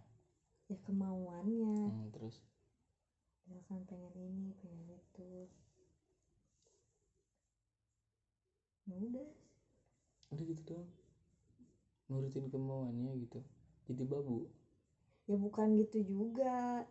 Ya 0.70 0.76
kemauannya. 0.86 1.76
Hmm, 1.90 2.10
terus? 2.14 2.36
Misalkan 3.44 3.84
pengen 3.88 4.14
ini 4.16 4.52
pengen 4.60 4.88
itu. 4.88 5.48
Ya 8.84 8.96
udah. 9.00 9.28
Udah 10.32 10.44
gitu 10.44 10.62
doang. 10.68 10.88
Nurutin 12.08 12.46
kemauannya 12.52 13.16
gitu. 13.24 13.40
Jadi 13.88 14.02
babu? 14.04 14.48
Ya 15.24 15.36
bukan 15.40 15.80
gitu 15.80 16.04
juga. 16.04 16.84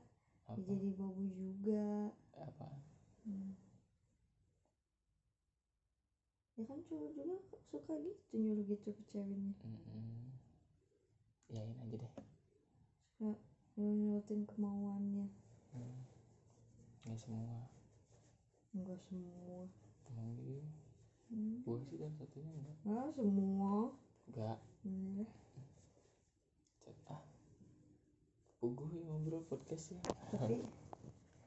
Apa? 0.50 0.58
Ya 0.58 0.62
jadi 0.66 0.90
babu 0.98 1.24
juga. 1.30 2.10
Apa? 2.34 2.68
Hmm. 3.26 3.63
Ya 6.64 6.72
kan 6.72 6.80
cowok 6.88 7.12
juga 7.20 7.36
suka 7.68 7.94
gitu 8.00 8.40
nyuruh 8.40 8.64
gitu 8.72 8.88
ke 8.96 9.02
ceweknya. 9.12 9.52
Mm-mm. 9.68 10.32
yain 11.52 11.76
aja 11.84 11.96
deh. 12.00 12.14
Suka 13.20 13.36
nurutin 13.76 14.48
kemauannya. 14.48 15.28
Hmm. 15.76 16.00
nggak 17.04 17.20
semua. 17.20 17.68
Enggak 18.72 18.96
semua. 19.12 19.68
Emang 20.08 20.32
gitu 20.40 20.64
hmm. 21.36 21.68
gua 21.68 21.84
sih 21.84 22.00
kan 22.00 22.16
satunya 22.16 22.48
enggak. 22.56 22.78
Ah 22.88 23.12
semua. 23.12 23.92
Enggak 24.32 24.58
Iya. 24.88 25.28
Cet, 26.80 26.96
ah. 27.12 27.20
Uguh 28.64 28.88
ya 28.88 29.04
ngobrol 29.04 29.44
podcast 29.52 29.92
ya. 29.92 30.02
Tapi 30.32 30.64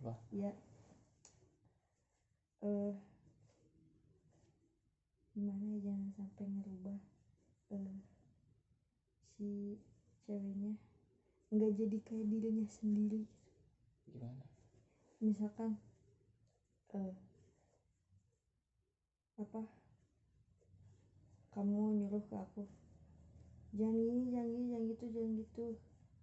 Apa? 0.05 0.13
ya 0.29 0.53
eh 2.61 2.93
gimana 5.37 5.69
ya 5.77 5.93
jangan 5.93 6.09
sampai 6.17 6.49
ngerubah 6.49 6.97
eh 7.77 8.01
si 9.37 9.77
ceweknya. 10.25 10.81
Nggak 11.53 11.77
jadi 11.77 11.99
kayak 12.09 12.27
dirinya 12.33 12.65
sendiri. 12.73 13.29
Gimana? 14.09 14.49
Misalkan 15.21 15.77
eh 16.97 17.13
apa 19.37 19.69
kamu 21.53 22.01
nyuruh 22.01 22.25
ke 22.25 22.37
aku 22.41 22.65
jangan 23.77 24.01
gini 24.01 24.33
jangan 24.33 24.49
gini 24.49 24.65
jangan 24.73 24.85
gitu 24.89 25.05
jangan 25.13 25.33
gitu. 25.37 25.65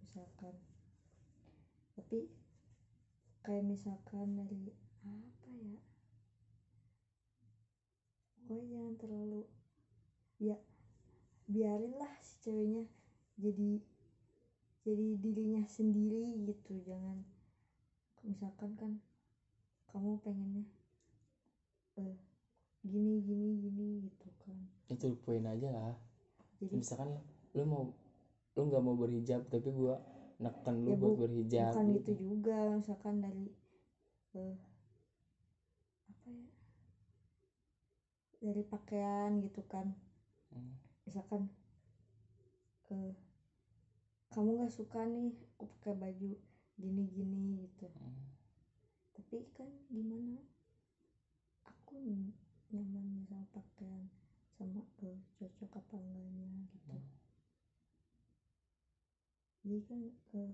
Misalkan. 0.02 0.54
Tapi 1.94 2.18
kayak 3.46 3.62
misalkan 3.62 4.34
dari 4.34 4.74
apa 5.06 5.46
ya 5.54 5.93
pokoknya 8.44 8.66
jangan 8.76 8.94
terlalu 9.00 9.40
ya 10.48 10.56
biarinlah 11.52 12.12
si 12.26 12.34
ceweknya 12.44 12.84
jadi 13.40 13.70
jadi 14.86 15.08
dirinya 15.22 15.62
sendiri 15.76 16.24
gitu 16.46 16.72
jangan 16.88 17.18
misalkan 18.26 18.70
kan 18.80 18.92
kamu 19.90 20.12
pengennya 20.24 20.66
eh 22.04 22.16
gini 22.90 23.14
gini 23.26 23.48
gini 23.62 23.86
gitu 24.06 24.28
kan. 24.42 24.58
Itu 24.92 25.06
poin 25.24 25.44
aja 25.52 25.68
lah. 25.76 25.94
Jadi 26.60 26.78
misalkan 26.78 27.10
lu 27.56 27.64
mau 27.72 27.84
lu 28.56 28.60
nggak 28.68 28.82
mau 28.86 28.96
berhijab 29.02 29.42
tapi 29.52 29.68
gua 29.74 29.94
neken 30.44 30.76
lu 30.86 30.90
Ya, 30.90 30.94
buat 31.00 31.14
bu- 31.16 31.20
berhijab 31.20 31.74
bukan 31.74 31.84
gitu 31.96 32.12
juga 32.24 32.58
misalkan 32.76 33.14
dari 33.24 33.46
eh 34.36 34.56
apa 36.10 36.30
ya 36.30 36.44
dari 38.44 38.62
pakaian 38.72 39.30
gitu 39.46 39.62
kan. 39.72 39.86
Hmm. 40.52 40.74
misalkan 41.04 41.42
eh 42.92 43.12
kamu 44.32 44.48
nggak 44.58 44.74
suka 44.78 45.00
nih 45.14 45.30
aku 45.56 45.64
pakai 45.72 45.94
baju 46.02 46.30
gini 46.82 47.02
gini 47.16 47.42
gitu. 47.64 47.86
Hmm. 47.90 48.24
tapi 49.14 49.36
kan 49.56 49.70
gimana? 49.94 50.38
Aku 51.70 51.94
nyaman 52.72 53.06
sama 53.30 53.46
pakaian 53.56 54.06
sama 54.56 54.80
eh, 55.06 55.18
cocok 55.38 55.70
apa 55.80 55.94
enggaknya 56.02 56.46
gitu. 56.72 56.94
Hmm. 56.94 57.04
jadi 59.64 59.78
kan 59.88 60.00
eh, 60.38 60.52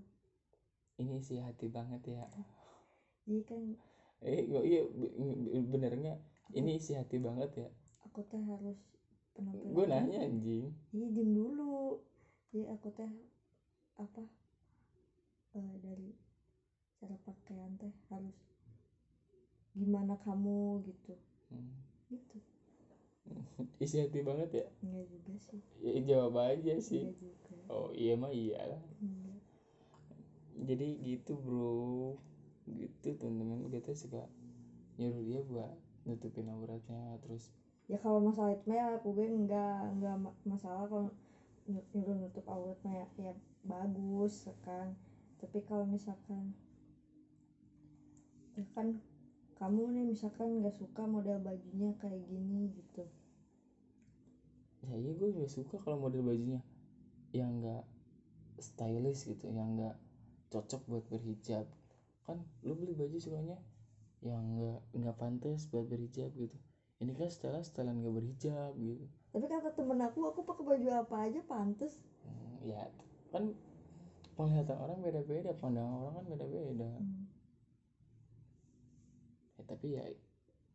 ini 1.01 1.17
sih 1.27 1.39
hati 1.45 1.67
banget 1.67 2.01
ya. 2.15 2.23
Jadi 3.25 3.41
kan 3.49 3.61
eh 4.21 4.45
iya 4.45 4.81
be- 4.85 5.13
be- 5.17 5.65
benernya 5.73 6.13
ini 6.53 6.77
isi 6.77 6.93
hati 6.93 7.17
banget 7.17 7.49
ya 7.57 7.69
aku 8.11 8.27
teh 8.27 8.43
harus 8.43 8.75
penampilan 9.31 9.71
gue 9.71 9.85
nanya 9.87 10.17
anjing. 10.27 10.67
Iya 10.91 11.07
diem 11.15 11.31
dulu. 11.31 12.03
Jadi 12.51 12.67
aku 12.67 12.87
teh 12.91 13.07
apa 13.95 14.27
eh, 15.55 15.75
dari 15.79 16.11
cara 16.99 17.15
pakaian 17.23 17.71
teh 17.79 17.95
harus 18.11 18.35
gimana 19.71 20.19
kamu 20.19 20.83
gitu. 20.83 21.15
Hmm. 21.55 21.79
gitu. 22.11 22.37
Isi 23.83 24.03
hati 24.03 24.19
banget 24.19 24.51
ya? 24.51 24.67
Enggak 24.83 25.07
juga 25.07 25.33
sih. 25.39 25.61
Ya 25.79 25.95
jawab 26.03 26.35
aja 26.43 26.75
sih. 26.83 27.07
Enggak 27.07 27.15
juga. 27.23 27.55
Oh 27.71 27.95
iya 27.95 28.19
mah 28.19 28.35
iya 28.35 28.59
lah. 28.59 28.83
Enggak 28.99 29.39
jadi 30.67 30.87
gitu 30.99 31.39
bro. 31.39 32.19
Gitu 32.67 33.15
temen-temen 33.15 33.71
kita 33.71 33.95
suka 33.95 34.27
nyuruh 34.99 35.23
dia 35.23 35.39
buat 35.47 35.71
nutupin 36.03 36.51
auratnya 36.51 37.17
terus 37.23 37.49
ya 37.91 37.97
kalau 38.03 38.19
masalah 38.27 38.51
itu 38.57 38.67
ya 38.79 38.85
aku 38.97 39.07
gue 39.17 39.27
enggak 39.39 39.75
enggak 39.93 40.15
ma- 40.23 40.39
masalah 40.51 40.85
kalau 40.91 41.07
ny- 41.71 41.87
nyuruh 41.93 42.15
nutup 42.21 42.45
aurat 42.55 42.77
mah 42.85 42.95
ya, 43.01 43.05
ya 43.25 43.33
bagus 43.71 44.35
kan. 44.65 44.87
Tapi 45.39 45.57
kalau 45.67 45.85
misalkan 45.95 46.43
ya 48.57 48.65
kan 48.75 48.87
kamu 49.59 49.81
nih 49.95 50.05
misalkan 50.13 50.49
nggak 50.59 50.75
suka 50.81 51.03
model 51.13 51.37
bajunya 51.47 51.91
kayak 52.01 52.21
gini 52.31 52.61
gitu. 52.79 53.03
Ya 54.87 54.95
iya 55.01 55.11
gue 55.19 55.29
juga 55.35 55.49
suka 55.57 55.75
kalau 55.83 55.97
model 56.03 56.23
bajunya 56.29 56.59
yang 57.39 57.49
enggak 57.61 57.83
stylish 58.67 59.21
gitu 59.29 59.45
yang 59.57 59.67
enggak 59.77 59.95
cocok 60.51 60.81
buat 60.89 61.03
berhijab. 61.11 61.65
Kan 62.25 62.37
lu 62.65 62.73
beli 62.79 62.93
baju 62.99 63.17
sukanya 63.25 63.57
yang 64.29 64.41
enggak 64.55 64.79
enggak 64.95 65.15
pantas 65.21 65.61
buat 65.71 65.85
berhijab 65.91 66.31
gitu 66.37 66.57
ini 67.01 67.17
kan 67.17 67.33
setelan 67.33 67.65
setelan 67.65 67.97
enggak 67.97 68.21
berhijab 68.21 68.77
gitu. 68.77 69.05
Tapi 69.33 69.45
kata 69.49 69.73
temen 69.73 69.97
aku 70.05 70.29
aku 70.29 70.45
pakai 70.45 70.63
baju 70.69 70.87
apa 71.01 71.15
aja 71.25 71.41
pantes. 71.49 71.97
Hmm, 72.21 72.61
ya 72.61 72.85
kan 73.33 73.57
penglihatan 74.37 74.77
orang 74.77 75.01
beda-beda 75.01 75.51
pandangan 75.57 75.97
orang 75.97 76.13
kan 76.21 76.25
beda-beda. 76.29 76.89
Hmm. 77.01 77.25
ya, 79.57 79.63
tapi 79.65 79.87
ya 79.97 80.05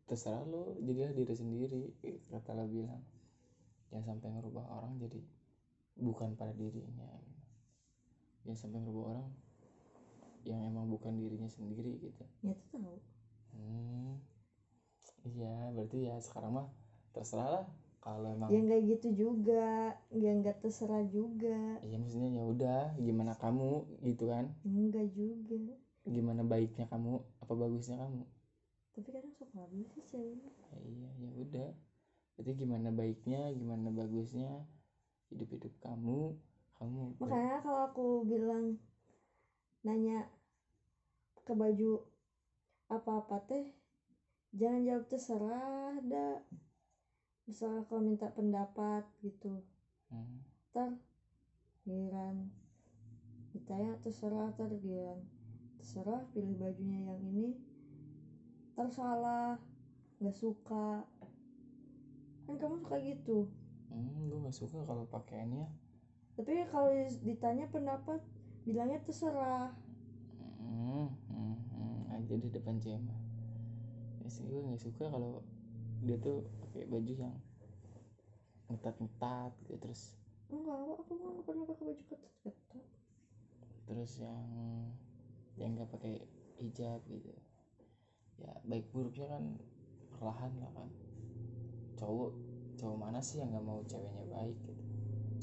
terserah 0.07 0.43
lo 0.43 0.75
jadilah 0.83 1.15
diri 1.15 1.31
sendiri 1.33 1.83
kata 2.27 2.59
lo 2.59 2.67
bilang. 2.67 3.03
Jangan 3.87 4.19
sampai 4.19 4.27
ngerubah 4.35 4.65
orang 4.67 4.99
jadi 4.99 5.23
bukan 5.95 6.35
pada 6.35 6.51
dirinya 6.51 7.07
gitu. 7.23 7.47
jangan 8.43 8.59
sampai 8.67 8.79
ngerubah 8.83 9.03
orang 9.15 9.29
yang 10.43 10.59
emang 10.59 10.91
bukan 10.91 11.15
dirinya 11.15 11.47
sendiri 11.47 12.03
gitu. 12.03 12.23
Ya 12.43 12.51
itu 12.51 12.75
tahu. 12.75 12.99
Hmm 13.55 14.19
iya 15.27 15.55
berarti 15.75 15.97
ya 16.07 16.15
sekarang 16.25 16.51
mah 16.57 16.67
terserah 17.13 17.49
lah 17.55 17.65
kalau 18.03 18.27
emang 18.35 18.49
ya 18.53 18.59
nggak 18.63 18.81
gitu 18.91 19.07
juga. 19.23 19.95
Ya 20.23 20.31
nggak 20.39 20.57
terserah 20.63 21.03
juga. 21.15 21.59
Ya 21.83 21.95
maksudnya 22.01 22.29
ya 22.39 22.43
udah 22.53 22.79
gimana 23.05 23.33
kamu 23.43 23.71
gitu 24.07 24.23
kan? 24.31 24.45
Enggak 24.63 25.07
juga. 25.17 25.59
Gimana 26.07 26.41
baiknya 26.47 26.85
kamu 26.87 27.19
apa 27.43 27.53
bagusnya 27.53 27.95
kamu? 27.99 28.23
Tapi 28.95 29.07
kadang 29.13 29.33
suka 29.35 29.55
habis 29.61 29.85
sih 29.93 30.03
ceweknya 30.09 30.49
ya, 30.49 30.67
iya 30.87 31.09
ya 31.21 31.31
udah. 31.43 31.69
Berarti 32.37 32.51
gimana 32.57 32.89
baiknya 32.93 33.41
gimana 33.53 33.87
bagusnya 33.93 34.49
hidup 35.29 35.49
hidup 35.53 35.73
kamu 35.83 36.33
kamu 36.77 37.01
makanya 37.19 37.57
kalau 37.65 37.81
aku 37.89 38.05
bilang 38.29 38.77
nanya 39.85 40.17
ke 41.45 41.53
baju 41.61 41.91
apa-apa 42.95 43.37
teh 43.49 43.65
jangan 44.57 44.81
jawab 44.81 45.05
terserah 45.05 45.93
dah 46.01 46.41
misalnya 47.45 47.85
kalau 47.85 48.01
minta 48.01 48.27
pendapat 48.33 49.05
gitu. 49.21 49.61
Hmm. 50.07 50.41
ntar 50.71 50.95
giliran 51.83 52.47
ditanya 53.51 53.99
terserah 53.99 54.51
ntar 54.55 54.71
giliran 54.81 55.19
terserah 55.77 56.25
pilih 56.33 56.57
bajunya 56.57 57.05
yang 57.05 57.21
ini. 57.21 57.53
Ntar 58.73 58.89
salah 58.89 59.61
nggak 60.17 60.35
suka. 60.35 61.05
Kan 62.49 62.55
kamu 62.57 62.81
suka 62.81 62.97
gitu. 63.05 63.47
Hmm, 63.93 64.27
gue 64.27 64.41
nggak 64.41 64.57
suka 64.57 64.81
kalau 64.83 65.05
pakaiannya. 65.07 65.69
Tapi 66.33 66.65
kalau 66.73 66.91
ditanya 67.21 67.69
pendapat 67.69 68.19
bilangnya 68.65 68.99
terserah. 69.05 69.73
Hmm, 70.57 71.13
hmm, 71.29 71.55
hmm, 71.71 71.99
aja 72.17 72.35
di 72.35 72.49
depan 72.49 72.81
cema 72.81 73.26
ya 74.27 74.35
sih 74.35 74.43
gue 74.43 74.59
nggak 74.59 74.83
suka 74.83 75.07
kalau 75.07 75.39
dia 76.03 76.19
tuh 76.19 76.43
pakai 76.59 76.83
baju 76.91 77.13
yang 77.15 77.35
ngetat-ngetat 78.67 79.55
gitu 79.63 79.79
terus 79.79 80.19
enggak 80.51 80.99
aku 80.99 81.11
nggak 81.15 81.47
pernah 81.47 81.63
pakai 81.63 81.83
baju 81.87 82.03
ketat-ketat. 82.11 82.85
terus 83.87 84.11
yang 84.19 84.43
yang 85.55 85.79
nggak 85.79 85.87
pakai 85.95 86.27
hijab 86.59 86.99
gitu. 87.07 87.31
Ya 88.43 88.51
baik 88.67 88.91
buruknya 88.91 89.31
kan 89.31 89.43
perlahan 90.19 90.51
lah 90.59 90.75
kan. 90.75 90.91
Cowok 91.95 92.35
cowok 92.75 92.97
mana 92.99 93.23
sih 93.23 93.39
yang 93.39 93.55
nggak 93.55 93.63
mau 93.63 93.79
ceweknya 93.87 94.27
baik 94.27 94.59
gitu? 94.67 94.83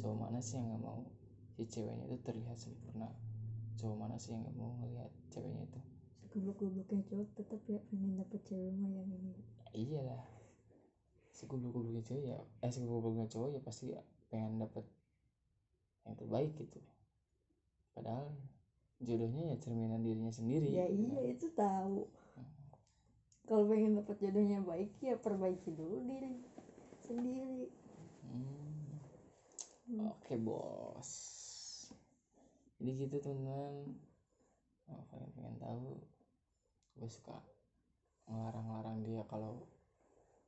Cowok 0.05 0.29
mana 0.29 0.45
sih 0.45 0.61
yang 0.61 0.69
nggak 0.69 0.85
mau 0.85 1.01
si 1.57 1.65
ceweknya 1.65 2.05
itu 2.05 2.21
terlihat 2.21 2.61
sempurna? 2.61 3.09
Cowok 3.81 3.97
mana 3.97 4.21
sih 4.21 4.37
yang 4.37 4.45
nggak 4.45 4.57
mau 4.61 4.77
ngelihat 4.77 5.09
ceweknya 5.33 5.65
itu 5.65 5.81
segoblok-gobloknya 6.35 7.07
cowok 7.07 7.29
tetap 7.39 7.63
ya 7.71 7.79
pengen 7.95 8.19
dapet 8.19 8.43
cewek 8.43 8.75
mah 8.75 8.91
yang 8.91 9.07
ini 9.07 9.39
iyalah 9.71 10.27
segoblok-gobloknya 11.31 12.03
cewek 12.03 12.27
ya 12.35 12.39
eh 12.59 12.71
segoblok-gobloknya 12.75 13.31
cowok 13.31 13.49
ya 13.55 13.61
pasti 13.63 13.95
ya 13.95 14.03
pengen 14.35 14.59
dapet 14.59 14.83
yang 16.03 16.19
terbaik 16.19 16.51
gitu 16.59 16.83
padahal 17.95 18.35
jodohnya 18.99 19.55
ya 19.55 19.57
cerminan 19.63 20.03
dirinya 20.03 20.35
sendiri 20.35 20.75
ya 20.75 20.91
gitu 20.91 21.07
iya 21.07 21.23
kan. 21.23 21.31
itu 21.39 21.47
tahu 21.55 21.99
kalau 23.47 23.71
pengen 23.71 23.95
dapet 23.95 24.19
jodohnya 24.19 24.59
baik 24.59 24.91
ya 24.99 25.15
perbaiki 25.15 25.71
dulu 25.71 26.03
diri 26.03 26.35
sendiri 26.99 27.71
Hmm. 28.25 28.65
Hmm. 29.85 30.09
Oke 30.17 30.41
bos. 30.41 31.11
Jadi 32.81 32.91
gitu 33.05 33.17
teman-teman. 33.21 34.01
Kalau 34.89 35.05
kalian 35.13 35.31
pengen 35.37 35.57
tahu, 35.61 35.89
gue 36.95 37.11
suka 37.11 37.37
ngelarang-larang 38.31 39.05
dia 39.05 39.21
kalau 39.29 39.67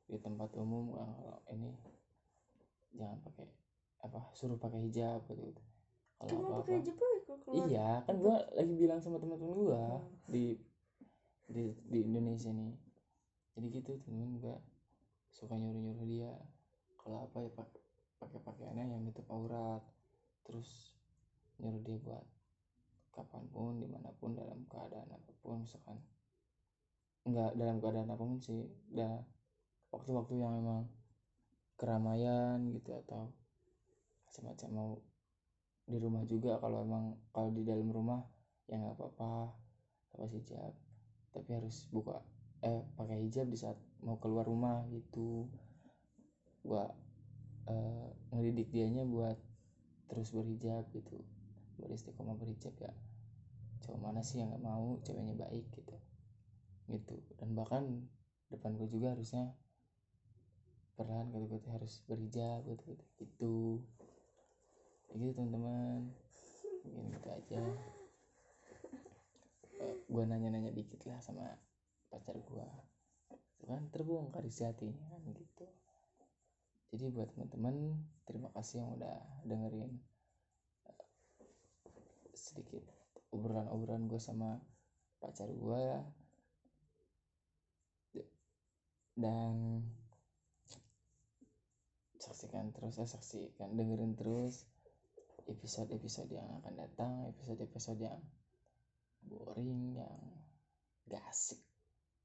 di 0.07 0.17
tempat 0.17 0.49
umum 0.55 0.95
kan 0.95 1.09
kalau 1.19 1.37
ini 1.51 1.71
jangan 2.95 3.19
pakai 3.27 3.45
apa 4.01 4.19
suruh 4.31 4.55
pakai 4.55 4.87
hijab 4.87 5.21
gitu. 5.27 5.51
gitu. 5.51 5.61
Kalau 6.17 6.39
apa-apa. 6.41 6.57
pakai 6.63 6.75
hijab 6.81 6.97
Iya, 7.47 8.03
kan 8.03 8.19
gua 8.19 8.43
lagi 8.59 8.75
bilang 8.75 8.99
sama 8.99 9.23
teman-teman 9.23 9.55
gua 9.55 9.83
Oh. 9.99 10.03
di 10.27 10.59
di 11.47 11.71
di 11.87 11.99
Indonesia 12.03 12.51
nih. 12.51 12.75
Jadi 13.55 13.67
gitu 13.71 13.91
temen 14.03 14.35
gua 14.43 14.59
suka 15.31 15.55
nyuruh-nyuruh 15.55 16.07
dia 16.07 16.31
kalau 16.99 17.23
apa 17.23 17.45
ya 17.45 17.51
pak 17.55 17.69
pakai 18.19 18.39
pakaiannya 18.41 18.83
yang 18.89 19.01
nutup 19.05 19.23
aurat 19.31 19.79
terus 20.43 20.97
nyuruh 21.61 21.79
dia 21.85 21.95
buat 22.01 22.25
kapan 23.13 23.45
pun 23.53 23.77
di 23.79 23.87
mana 23.87 24.09
pun 24.17 24.33
dalam 24.33 24.65
keadaan 24.65 25.07
apa 25.07 25.31
pun 25.39 25.61
misalkan 25.63 26.01
enggak 27.27 27.51
dalam 27.59 27.77
keadaan 27.83 28.07
apa 28.07 28.23
pun 28.23 28.39
sih. 28.39 28.63
Dah 28.87 29.19
waktu-waktu 29.91 30.39
yang 30.39 30.55
emang 30.63 30.87
keramaian 31.75 32.71
gitu 32.71 32.95
atau 33.05 33.35
macam-macam 34.27 34.69
mau 34.71 34.91
di 35.83 35.97
rumah 35.99 36.23
juga. 36.23 36.55
Kalau 36.63 36.87
emang 36.87 37.19
kalau 37.35 37.51
di 37.51 37.67
dalam 37.67 37.91
rumah 37.91 38.23
ya 38.71 38.79
nggak 38.79 38.95
apa-apa. 38.95 39.51
Lepas 40.15 40.31
hijab 40.33 40.73
tapi 41.35 41.53
harus 41.53 41.85
buka 41.93 42.17
eh 42.65 42.81
pakai 42.97 43.29
hijab 43.29 43.45
di 43.53 43.57
saat 43.59 43.77
mau 44.01 44.17
keluar 44.17 44.47
rumah 44.47 44.87
gitu. 44.89 45.45
Gua 46.63 46.87
eh, 47.67 48.07
ngedidik 48.33 48.71
dianya 48.71 49.03
buat 49.03 49.37
terus 50.07 50.31
berhijab 50.31 50.87
gitu. 50.95 51.19
Beristiqomah 51.77 52.39
berhijab 52.39 52.73
ya. 52.81 52.89
Cowok 53.85 53.99
mana 54.01 54.25
sih 54.25 54.41
yang 54.41 54.49
nggak 54.49 54.65
mau? 54.65 54.97
Ceweknya 55.05 55.37
baik 55.37 55.69
gitu 55.75 56.06
gitu. 56.87 57.15
Dan 57.39 57.53
bahkan 57.53 58.07
depan 58.51 58.75
gue 58.79 58.87
juga 58.87 59.13
harusnya 59.13 59.51
perlahan 60.97 61.29
gue 61.29 61.59
harus 61.71 62.01
berhijab 62.09 62.65
gitu 62.67 62.83
gitu. 62.95 63.05
Gitu 63.21 63.53
gitu 65.13 65.31
teman-teman. 65.37 66.11
Mungkin 66.87 67.05
gitu 67.15 67.29
aja. 67.31 67.61
Gue 70.07 70.23
nanya-nanya 70.23 70.71
dikit 70.73 71.03
lah 71.05 71.19
sama 71.21 71.45
pacar 72.07 72.39
gue 72.39 72.67
kan 73.67 73.83
terbongkar 73.91 74.47
isi 74.47 74.63
hatinya 74.63 75.03
kan 75.11 75.21
gitu. 75.35 75.67
Jadi 76.95 77.11
buat 77.11 77.27
teman-teman 77.35 77.99
terima 78.23 78.47
kasih 78.55 78.79
yang 78.79 78.95
udah 78.95 79.19
dengerin 79.43 79.91
eh, 80.87 81.03
sedikit 82.31 82.87
obrolan-obrolan 83.35 84.07
gue 84.07 84.21
sama 84.23 84.63
pacar 85.19 85.51
gue 85.51 85.83
dan 89.17 89.81
saksikan 92.21 92.69
terus 92.69 93.01
eh 93.01 93.09
saksikan 93.09 93.73
dengerin 93.73 94.13
terus 94.13 94.69
episode-episode 95.49 96.29
yang 96.29 96.45
akan 96.61 96.73
datang 96.77 97.11
episode-episode 97.33 97.97
yang 97.97 98.21
boring 99.25 99.97
yang 99.97 100.13
gak 101.09 101.23
asik. 101.33 101.57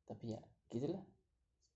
Tapi 0.04 0.36
ya 0.36 0.40
gitulah. 0.68 1.00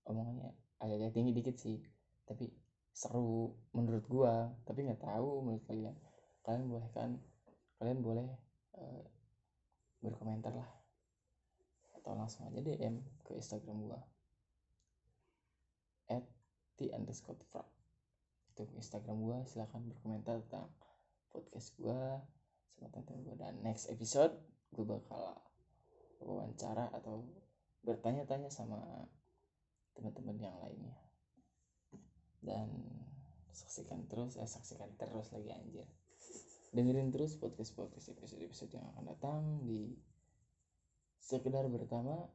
Omongannya 0.05 0.53
agak-agak 0.77 1.11
tinggi 1.17 1.31
dikit 1.33 1.55
sih. 1.57 1.79
Tapi 2.27 2.51
seru 2.93 3.57
menurut 3.73 4.05
gua. 4.11 4.51
Tapi 4.67 4.85
nggak 4.85 5.01
tahu 5.01 5.47
menurut 5.47 5.63
kalian. 5.65 5.95
Kalian 6.43 6.67
boleh 6.67 6.89
kan 6.91 7.15
kalian 7.79 7.99
boleh 8.03 8.27
eh, 8.75 9.05
berkomentar 10.03 10.51
lah. 10.51 10.71
Atau 11.95 12.11
langsung 12.13 12.51
aja 12.51 12.59
DM 12.59 12.99
ke 13.23 13.39
Instagram 13.39 13.87
gua 13.87 13.99
the 16.77 16.93
underscore 16.93 17.37
frog 17.49 17.67
itu 18.57 18.73
Instagram 18.73 19.21
gua 19.21 19.37
silahkan 19.45 19.85
berkomentar 19.85 20.41
tentang 20.49 20.65
podcast 21.29 21.77
gua. 21.77 22.25
Sama 22.73 22.89
teman-teman 22.89 23.21
gua 23.21 23.35
dan 23.37 23.53
next 23.61 23.85
episode 23.93 24.33
gua 24.73 24.97
bakal 24.97 25.37
wawancara 26.17 26.89
atau 26.97 27.21
bertanya-tanya 27.85 28.49
sama 28.49 28.81
teman-teman 29.93 30.41
yang 30.41 30.57
lainnya. 30.57 30.97
Dan 32.41 32.73
saksikan 33.53 34.09
terus 34.09 34.41
eh 34.41 34.49
saksikan 34.49 34.89
terus 34.97 35.29
lagi 35.29 35.53
anjir. 35.53 35.85
Dengerin 36.73 37.13
terus 37.13 37.37
podcast 37.37 37.77
podcast 37.77 38.09
episode 38.09 38.41
episode 38.41 38.73
yang 38.73 38.89
akan 38.93 39.05
datang 39.05 39.41
di 39.69 39.93
sekedar 41.21 41.69
bertama 41.69 42.25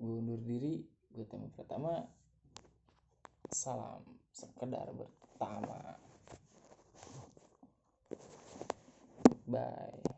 gue 0.00 0.10
undur 0.10 0.40
diri 0.42 0.82
gue 1.12 1.26
temu 1.28 1.52
pertama 1.52 2.08
salam 3.50 4.02
sekedar 4.30 4.86
bertama 4.94 5.98
bye 9.50 10.09